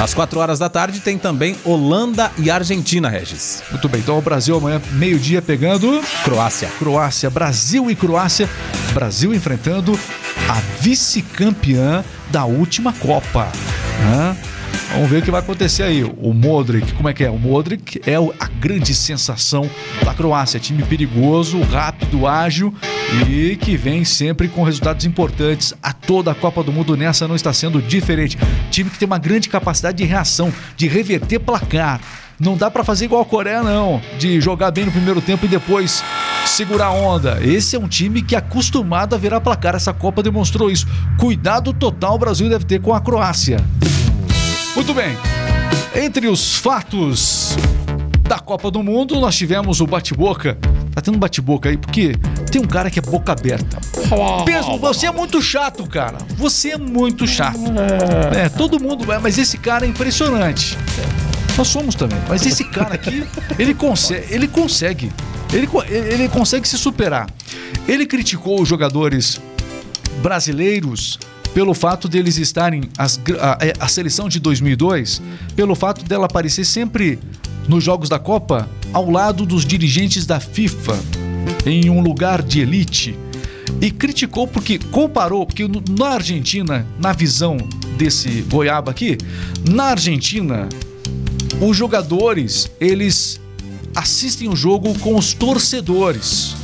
Às 0.00 0.12
4 0.12 0.38
horas 0.40 0.58
da 0.58 0.68
tarde 0.68 1.00
tem 1.00 1.16
também 1.16 1.56
Holanda 1.64 2.30
e 2.36 2.50
Argentina, 2.50 3.08
Regis. 3.08 3.62
Muito 3.70 3.88
bem, 3.88 4.00
então 4.00 4.18
o 4.18 4.22
Brasil 4.22 4.56
amanhã, 4.56 4.82
meio-dia, 4.92 5.40
pegando 5.40 6.02
Croácia. 6.24 6.68
Croácia, 6.78 7.30
Brasil 7.30 7.90
e 7.90 7.94
Croácia. 7.94 8.48
Brasil 8.92 9.32
enfrentando 9.32 9.98
a 10.48 10.60
vice-campeã 10.80 12.04
da 12.30 12.44
última 12.44 12.92
Copa. 12.92 13.50
Hã? 14.02 14.36
Vamos 14.94 15.10
ver 15.10 15.18
o 15.18 15.22
que 15.22 15.30
vai 15.30 15.40
acontecer 15.40 15.82
aí. 15.82 16.04
O 16.04 16.32
Modric, 16.32 16.92
como 16.92 17.08
é 17.08 17.12
que 17.12 17.24
é? 17.24 17.30
O 17.30 17.36
Modric 17.36 18.00
é 18.06 18.14
a 18.14 18.46
grande 18.60 18.94
sensação 18.94 19.68
da 20.04 20.14
Croácia. 20.14 20.60
Time 20.60 20.84
perigoso, 20.84 21.60
rápido, 21.62 22.28
ágil 22.28 22.72
e 23.28 23.56
que 23.56 23.76
vem 23.76 24.04
sempre 24.04 24.46
com 24.46 24.62
resultados 24.62 25.04
importantes. 25.04 25.74
A 25.82 25.92
toda 25.92 26.30
a 26.30 26.34
Copa 26.34 26.62
do 26.62 26.72
Mundo 26.72 26.96
nessa 26.96 27.26
não 27.26 27.34
está 27.34 27.52
sendo 27.52 27.82
diferente. 27.82 28.38
Time 28.70 28.88
que 28.88 28.96
tem 28.96 29.06
uma 29.06 29.18
grande 29.18 29.48
capacidade 29.48 29.98
de 29.98 30.04
reação, 30.04 30.52
de 30.76 30.86
reverter 30.86 31.40
placar. 31.40 32.00
Não 32.38 32.56
dá 32.56 32.70
pra 32.70 32.84
fazer 32.84 33.06
igual 33.06 33.22
a 33.22 33.26
Coreia, 33.26 33.64
não. 33.64 34.00
De 34.16 34.40
jogar 34.40 34.70
bem 34.70 34.84
no 34.84 34.92
primeiro 34.92 35.20
tempo 35.20 35.44
e 35.44 35.48
depois 35.48 36.04
segurar 36.46 36.86
a 36.86 36.92
onda. 36.92 37.40
Esse 37.42 37.74
é 37.74 37.78
um 37.80 37.88
time 37.88 38.22
que 38.22 38.36
é 38.36 38.38
acostumado 38.38 39.16
a 39.16 39.18
virar 39.18 39.40
placar. 39.40 39.74
Essa 39.74 39.92
Copa 39.92 40.22
demonstrou 40.22 40.70
isso. 40.70 40.86
Cuidado 41.18 41.72
total 41.72 42.14
o 42.14 42.18
Brasil 42.18 42.48
deve 42.48 42.64
ter 42.64 42.80
com 42.80 42.94
a 42.94 43.00
Croácia. 43.00 43.58
Muito 44.74 44.92
bem. 44.92 45.16
Entre 45.94 46.26
os 46.26 46.56
fatos 46.56 47.54
da 48.22 48.40
Copa 48.40 48.70
do 48.70 48.82
Mundo, 48.82 49.20
nós 49.20 49.36
tivemos 49.36 49.80
o 49.80 49.86
bate-boca. 49.86 50.58
Tá 50.92 51.00
tendo 51.00 51.16
bate-boca 51.16 51.68
aí, 51.68 51.76
porque 51.76 52.16
tem 52.50 52.60
um 52.60 52.66
cara 52.66 52.90
que 52.90 52.98
é 52.98 53.02
boca 53.02 53.30
aberta. 53.32 53.78
Mesmo, 54.44 54.78
você 54.78 55.06
é 55.06 55.12
muito 55.12 55.40
chato, 55.40 55.86
cara. 55.86 56.18
Você 56.36 56.70
é 56.70 56.78
muito 56.78 57.26
chato. 57.26 57.60
É, 58.36 58.48
todo 58.48 58.80
mundo. 58.80 59.04
Mas 59.22 59.38
esse 59.38 59.58
cara 59.58 59.86
é 59.86 59.88
impressionante. 59.88 60.76
Nós 61.56 61.68
somos 61.68 61.94
também. 61.94 62.18
Mas 62.28 62.44
esse 62.44 62.64
cara 62.64 62.94
aqui, 62.94 63.24
ele 63.56 63.74
consegue. 63.74 64.26
Ele 64.34 64.48
consegue. 64.48 65.12
Ele, 65.52 65.68
ele 65.88 66.28
consegue 66.28 66.66
se 66.66 66.76
superar. 66.76 67.28
Ele 67.86 68.06
criticou 68.06 68.60
os 68.60 68.68
jogadores 68.68 69.40
brasileiros 70.20 71.18
pelo 71.54 71.72
fato 71.72 72.08
deles 72.08 72.36
estarem 72.36 72.82
as 72.98 73.18
a, 73.40 73.64
é, 73.64 73.72
a 73.78 73.86
seleção 73.86 74.28
de 74.28 74.40
2002, 74.40 75.22
pelo 75.54 75.76
fato 75.76 76.04
dela 76.04 76.26
aparecer 76.26 76.64
sempre 76.64 77.18
nos 77.68 77.82
jogos 77.82 78.08
da 78.08 78.18
Copa 78.18 78.68
ao 78.92 79.08
lado 79.08 79.46
dos 79.46 79.64
dirigentes 79.64 80.26
da 80.26 80.40
FIFA 80.40 80.98
em 81.64 81.88
um 81.88 82.00
lugar 82.00 82.42
de 82.42 82.60
elite 82.60 83.16
e 83.80 83.90
criticou 83.90 84.46
porque 84.46 84.78
comparou 84.78 85.46
porque 85.46 85.66
na 85.96 86.08
Argentina, 86.08 86.86
na 86.98 87.12
visão 87.12 87.56
desse 87.96 88.42
goiaba 88.42 88.90
aqui, 88.90 89.16
na 89.70 89.84
Argentina 89.84 90.68
os 91.60 91.76
jogadores 91.76 92.70
eles 92.80 93.40
assistem 93.94 94.48
o 94.48 94.56
jogo 94.56 94.98
com 94.98 95.14
os 95.14 95.32
torcedores. 95.32 96.56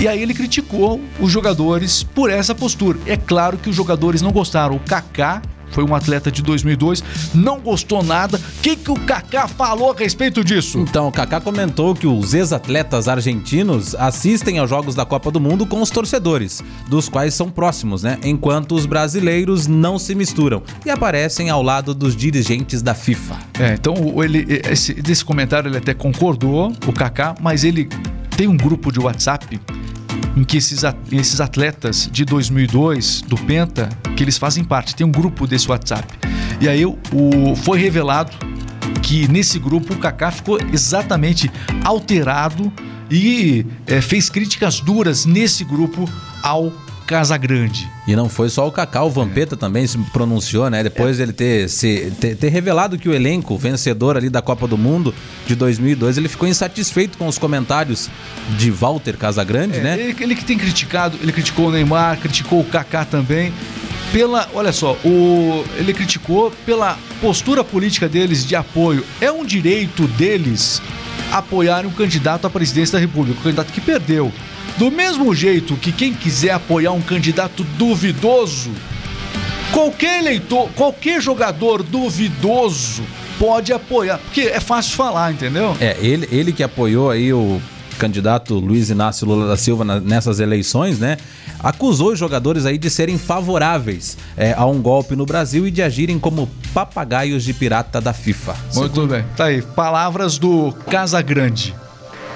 E 0.00 0.06
aí 0.06 0.22
ele 0.22 0.32
criticou 0.32 1.00
os 1.18 1.32
jogadores 1.32 2.04
por 2.04 2.30
essa 2.30 2.54
postura. 2.54 2.98
É 3.04 3.16
claro 3.16 3.58
que 3.58 3.68
os 3.68 3.74
jogadores 3.74 4.22
não 4.22 4.30
gostaram. 4.30 4.76
O 4.76 4.80
Kaká 4.80 5.42
foi 5.72 5.82
um 5.82 5.92
atleta 5.92 6.30
de 6.30 6.40
2002, 6.40 7.02
não 7.34 7.58
gostou 7.58 8.02
nada. 8.02 8.38
O 8.38 8.62
que, 8.62 8.76
que 8.76 8.90
o 8.92 8.94
Kaká 8.94 9.48
falou 9.48 9.90
a 9.90 9.96
respeito 9.96 10.44
disso? 10.44 10.78
Então, 10.78 11.08
o 11.08 11.12
Kaká 11.12 11.40
comentou 11.40 11.96
que 11.96 12.06
os 12.06 12.32
ex-atletas 12.32 13.08
argentinos 13.08 13.94
assistem 13.96 14.58
aos 14.58 14.70
Jogos 14.70 14.94
da 14.94 15.04
Copa 15.04 15.32
do 15.32 15.40
Mundo 15.40 15.66
com 15.66 15.82
os 15.82 15.90
torcedores, 15.90 16.62
dos 16.88 17.08
quais 17.08 17.34
são 17.34 17.50
próximos, 17.50 18.04
né? 18.04 18.18
Enquanto 18.22 18.76
os 18.76 18.86
brasileiros 18.86 19.66
não 19.66 19.98
se 19.98 20.14
misturam 20.14 20.62
e 20.86 20.90
aparecem 20.90 21.50
ao 21.50 21.60
lado 21.60 21.92
dos 21.92 22.14
dirigentes 22.14 22.82
da 22.82 22.94
FIFA. 22.94 23.36
É, 23.58 23.74
então 23.74 23.94
ele, 24.22 24.46
esse, 24.70 24.94
desse 24.94 25.24
comentário 25.24 25.68
ele 25.68 25.78
até 25.78 25.92
concordou, 25.92 26.72
o 26.86 26.92
Kaká, 26.92 27.34
mas 27.40 27.64
ele 27.64 27.88
tem 28.38 28.46
um 28.46 28.56
grupo 28.56 28.92
de 28.92 29.00
WhatsApp 29.00 29.60
em 30.36 30.44
que 30.44 30.56
esses, 30.58 30.84
at- 30.84 30.96
esses 31.10 31.40
atletas 31.40 32.08
de 32.12 32.24
2002 32.24 33.22
do 33.22 33.36
Penta, 33.36 33.88
que 34.16 34.22
eles 34.22 34.38
fazem 34.38 34.62
parte, 34.62 34.94
tem 34.94 35.04
um 35.04 35.10
grupo 35.10 35.44
desse 35.44 35.68
WhatsApp. 35.68 36.06
E 36.60 36.68
aí 36.68 36.86
o, 36.86 36.96
foi 37.56 37.80
revelado 37.80 38.30
que 39.02 39.26
nesse 39.26 39.58
grupo 39.58 39.94
o 39.94 39.96
Kaká 39.98 40.30
ficou 40.30 40.56
exatamente 40.72 41.50
alterado 41.84 42.72
e 43.10 43.66
é, 43.88 44.00
fez 44.00 44.30
críticas 44.30 44.78
duras 44.80 45.26
nesse 45.26 45.64
grupo 45.64 46.08
ao 46.40 46.72
Casagrande. 47.08 47.90
E 48.06 48.14
não 48.14 48.28
foi 48.28 48.50
só 48.50 48.68
o 48.68 48.70
Kaká, 48.70 49.02
o 49.02 49.08
Vampeta 49.08 49.56
também 49.56 49.86
se 49.86 49.96
pronunciou, 50.12 50.68
né? 50.68 50.82
Depois 50.82 51.16
dele 51.16 51.32
ter, 51.32 51.66
se, 51.70 52.12
ter, 52.20 52.36
ter 52.36 52.50
revelado 52.50 52.98
que 52.98 53.08
o 53.08 53.14
elenco 53.14 53.56
vencedor 53.56 54.14
ali 54.14 54.28
da 54.28 54.42
Copa 54.42 54.68
do 54.68 54.76
Mundo 54.76 55.14
de 55.46 55.54
2002, 55.54 56.18
ele 56.18 56.28
ficou 56.28 56.46
insatisfeito 56.46 57.16
com 57.16 57.26
os 57.26 57.38
comentários 57.38 58.10
de 58.58 58.70
Walter 58.70 59.16
Casagrande, 59.16 59.78
É, 59.78 59.82
né? 59.82 59.98
Ele, 59.98 60.16
ele 60.20 60.34
que 60.34 60.44
tem 60.44 60.58
criticado, 60.58 61.18
ele 61.22 61.32
criticou 61.32 61.68
o 61.68 61.72
Neymar, 61.72 62.18
criticou 62.18 62.60
o 62.60 62.64
Kaká 62.64 63.06
também. 63.06 63.54
Pela, 64.12 64.46
olha 64.52 64.72
só, 64.72 64.92
o, 65.02 65.64
ele 65.78 65.94
criticou 65.94 66.52
pela 66.66 66.98
postura 67.22 67.64
política 67.64 68.06
deles 68.06 68.46
de 68.46 68.54
apoio. 68.54 69.02
É 69.18 69.32
um 69.32 69.46
direito 69.46 70.06
deles 70.08 70.82
apoiarem 71.32 71.90
um 71.90 71.94
candidato 71.94 72.46
à 72.46 72.50
presidência 72.50 72.92
da 72.92 72.98
República, 72.98 73.40
o 73.40 73.42
candidato 73.42 73.72
que 73.72 73.80
perdeu. 73.80 74.30
Do 74.78 74.90
mesmo 74.90 75.34
jeito 75.34 75.76
que 75.76 75.90
quem 75.90 76.14
quiser 76.14 76.50
apoiar 76.52 76.92
um 76.92 77.00
candidato 77.00 77.64
duvidoso, 77.76 78.70
qualquer 79.72 80.20
eleitor, 80.20 80.68
qualquer 80.76 81.20
jogador 81.20 81.82
duvidoso 81.82 83.02
pode 83.38 83.72
apoiar. 83.72 84.18
Porque 84.18 84.42
é 84.42 84.60
fácil 84.60 84.94
falar, 84.96 85.32
entendeu? 85.32 85.76
É, 85.80 85.96
ele, 86.00 86.28
ele 86.30 86.52
que 86.52 86.62
apoiou 86.62 87.10
aí 87.10 87.32
o 87.32 87.60
candidato 87.98 88.54
Luiz 88.54 88.90
Inácio 88.90 89.26
Lula 89.26 89.48
da 89.48 89.56
Silva 89.56 89.84
na- 89.84 89.98
nessas 90.00 90.38
eleições, 90.38 91.00
né? 91.00 91.16
Acusou 91.58 92.12
os 92.12 92.18
jogadores 92.18 92.64
aí 92.64 92.78
de 92.78 92.88
serem 92.88 93.18
favoráveis 93.18 94.16
é, 94.36 94.52
a 94.56 94.64
um 94.64 94.80
golpe 94.80 95.16
no 95.16 95.26
Brasil 95.26 95.66
e 95.66 95.72
de 95.72 95.82
agirem 95.82 96.16
como 96.20 96.48
papagaios 96.72 97.42
de 97.42 97.52
pirata 97.52 98.00
da 98.00 98.12
FIFA. 98.12 98.54
Muito 98.76 99.04
bem. 99.08 99.24
Tá 99.36 99.46
aí, 99.46 99.60
palavras 99.60 100.38
do 100.38 100.72
Casagrande. 100.88 101.74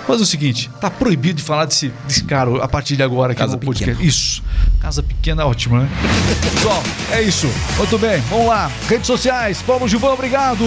Mas 0.09 0.21
é 0.21 0.23
o 0.23 0.27
seguinte, 0.27 0.71
tá 0.81 0.91
proibido 0.91 1.35
de 1.35 1.43
falar 1.43 1.65
desse, 1.67 1.93
desse 2.07 2.25
cara 2.25 2.63
a 2.63 2.69
partir 2.69 2.97
de 2.97 3.03
agora 3.03 3.33
aqui 3.33 3.41
Casa 3.41 3.53
no 3.53 3.59
podcast. 3.59 3.93
Pequena. 3.93 4.09
Isso. 4.09 4.43
Casa 4.81 5.03
pequena 5.03 5.43
é 5.43 5.45
ótimo, 5.45 5.79
né? 5.79 5.89
Pessoal, 6.55 6.83
é 7.13 7.23
isso. 7.23 7.49
Muito 7.77 7.99
bem, 7.99 8.21
vamos 8.29 8.47
lá. 8.47 8.71
Redes 8.89 9.07
sociais, 9.07 9.63
Paulo 9.63 9.89
Gilvão, 9.89 10.15
obrigado. 10.15 10.65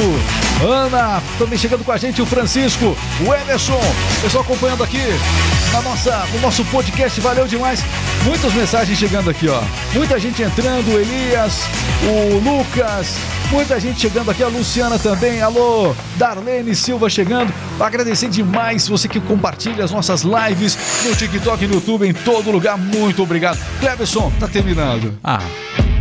Ana, 0.63 1.22
também 1.38 1.58
chegando 1.60 1.84
com 1.84 1.91
a 1.91 1.98
gente, 1.98 2.22
o 2.22 2.26
Francisco, 2.26 2.96
o 3.28 3.34
Emerson, 3.34 3.80
pessoal 4.22 4.44
acompanhando 4.44 4.84
aqui 4.84 5.02
na 5.74 5.82
nossa, 5.82 6.26
no 6.34 6.39
nosso 6.39 6.63
podcast, 6.65 7.20
valeu 7.20 7.46
demais. 7.46 7.84
Muitas 8.24 8.54
mensagens 8.54 8.98
chegando 8.98 9.30
aqui, 9.30 9.50
ó. 9.50 9.62
Muita 9.94 10.18
gente 10.18 10.41
entrando, 10.41 10.88
o 10.94 11.00
Elias, 11.00 11.63
o 12.04 12.38
Lucas, 12.39 13.18
muita 13.52 13.80
gente 13.80 14.00
chegando 14.00 14.32
aqui, 14.32 14.44
a 14.44 14.48
Luciana 14.48 14.98
também, 14.98 15.41
alô, 15.41 15.94
Darlene 16.15 16.74
Silva 16.74 17.10
chegando. 17.10 17.54
Agradecer 17.80 18.30
demais 18.30 18.88
você 18.88 19.10
que 19.10 19.20
compartilha 19.20 19.84
as 19.84 19.91
nossas 19.91 20.24
lives 20.24 20.78
no 21.04 21.13
TikTok, 21.15 21.68
no 21.68 21.76
YouTube, 21.76 22.08
em 22.08 22.13
todo 22.13 22.50
lugar. 22.50 22.78
Muito 22.78 23.22
obrigado. 23.22 23.60
Cleberson, 23.80 24.32
tá 24.39 24.48
terminando. 24.48 25.18
Ah, 25.22 25.41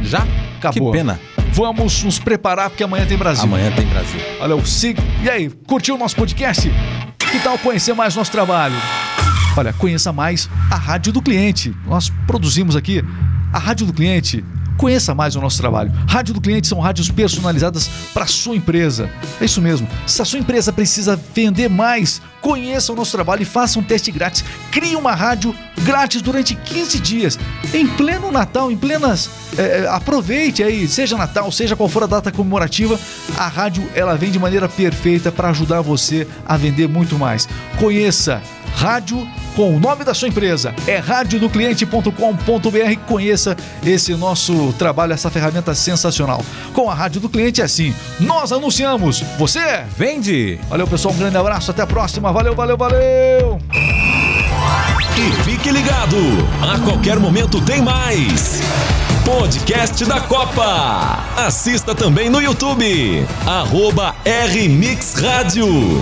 já? 0.03 0.25
Acabou. 0.59 0.93
Que 0.93 0.99
pena. 0.99 1.21
Vamos 1.55 2.03
nos 2.03 2.19
preparar 2.19 2.69
porque 2.69 2.83
amanhã 2.83 3.07
tem 3.07 3.17
Brasil. 3.17 3.45
Amanhã 3.45 3.71
tem 3.71 3.87
Brasil. 3.87 4.21
Valeu, 4.41 4.67
siga. 4.67 5.01
E 5.23 5.31
aí, 5.31 5.49
curtiu 5.69 5.95
o 5.95 5.99
nosso 5.99 6.17
podcast? 6.17 6.69
Que 7.31 7.39
tal 7.39 7.57
conhecer 7.59 7.95
mais 7.95 8.17
nosso 8.17 8.33
trabalho? 8.33 8.75
Olha, 9.57 9.73
conheça 9.73 10.13
mais 10.13 10.51
a 10.69 10.75
Rádio 10.75 11.13
do 11.13 11.23
Cliente. 11.23 11.73
Nós 11.87 12.11
produzimos 12.27 12.75
aqui 12.75 13.05
a 13.53 13.59
Rádio 13.61 13.87
do 13.87 13.93
Cliente. 13.93 14.45
Conheça 14.77 15.15
mais 15.15 15.37
o 15.37 15.41
nosso 15.41 15.59
trabalho. 15.59 15.93
Rádio 16.09 16.35
do 16.35 16.41
Cliente 16.41 16.67
são 16.67 16.81
rádios 16.81 17.11
personalizadas 17.11 17.89
para 18.13 18.27
sua 18.27 18.57
empresa. 18.57 19.09
É 19.41 19.45
isso 19.45 19.61
mesmo. 19.61 19.89
Se 20.07 20.21
a 20.21 20.25
sua 20.25 20.39
empresa 20.39 20.73
precisa 20.73 21.19
vender 21.35 21.69
mais, 21.69 22.21
conheça 22.41 22.93
o 22.93 22.97
nosso 22.97 23.13
trabalho 23.13 23.43
e 23.43 23.47
faça 23.47 23.79
um 23.79 23.83
teste 23.83 24.11
grátis. 24.11 24.45
Crie 24.71 24.97
uma 24.97 25.15
rádio 25.15 25.55
grátis 25.83 26.21
durante 26.21 26.55
15 26.55 26.99
dias. 27.01 27.39
Em 27.73 27.87
pleno 27.87 28.31
Natal, 28.31 28.71
em 28.71 28.77
plenas. 28.77 29.31
é, 29.57 29.87
aproveite 29.89 30.63
aí, 30.63 30.87
seja 30.89 31.17
Natal, 31.17 31.51
seja 31.53 31.77
qual 31.77 31.89
for 31.89 32.03
a 32.03 32.07
data 32.07 32.33
comemorativa, 32.33 32.99
a 33.37 33.47
rádio 33.47 33.89
ela 33.95 34.17
vem 34.17 34.31
de 34.31 34.39
maneira 34.39 34.69
perfeita 34.69 35.31
para 35.31 35.51
ajudar 35.51 35.81
você 35.81 36.27
a 36.45 36.57
vender 36.57 36.89
muito 36.89 37.19
mais. 37.19 37.49
Conheça 37.79 38.43
rádio 38.75 39.27
com 39.57 39.77
o 39.77 39.81
nome 39.81 40.05
da 40.05 40.13
sua 40.13 40.29
empresa. 40.29 40.75
É 40.87 40.99
radiodocliente.com.br. 40.99 43.01
Conheça 43.07 43.57
esse 43.85 44.15
nosso 44.15 44.73
trabalho, 44.79 45.13
essa 45.13 45.31
ferramenta 45.31 45.75
sensacional. 45.75 46.45
Com 46.73 46.91
a 46.91 46.95
Rádio 46.95 47.21
do 47.21 47.29
Cliente 47.29 47.61
é 47.61 47.65
assim. 47.65 47.95
Nós 48.21 48.53
anunciamos. 48.53 49.21
Você? 49.39 49.83
Vende! 49.97 50.59
Valeu, 50.69 50.87
pessoal. 50.87 51.15
Um 51.15 51.19
grande 51.19 51.37
abraço. 51.37 51.71
Até 51.71 51.83
a 51.83 51.87
próxima. 51.87 52.33
Valeu, 52.33 52.55
valeu, 52.55 52.77
valeu. 52.77 53.59
E 55.17 55.33
fique 55.45 55.71
ligado, 55.71 56.17
a 56.61 56.77
qualquer 56.81 57.21
momento 57.21 57.61
tem 57.61 57.81
mais. 57.81 58.61
Podcast 59.25 60.05
da 60.05 60.21
Copa. 60.21 61.21
Assista 61.37 61.95
também 61.95 62.29
no 62.29 62.43
YouTube. 62.43 63.25
Arroba 63.47 64.15
RMix 64.27 65.15
Rádio. 65.15 66.01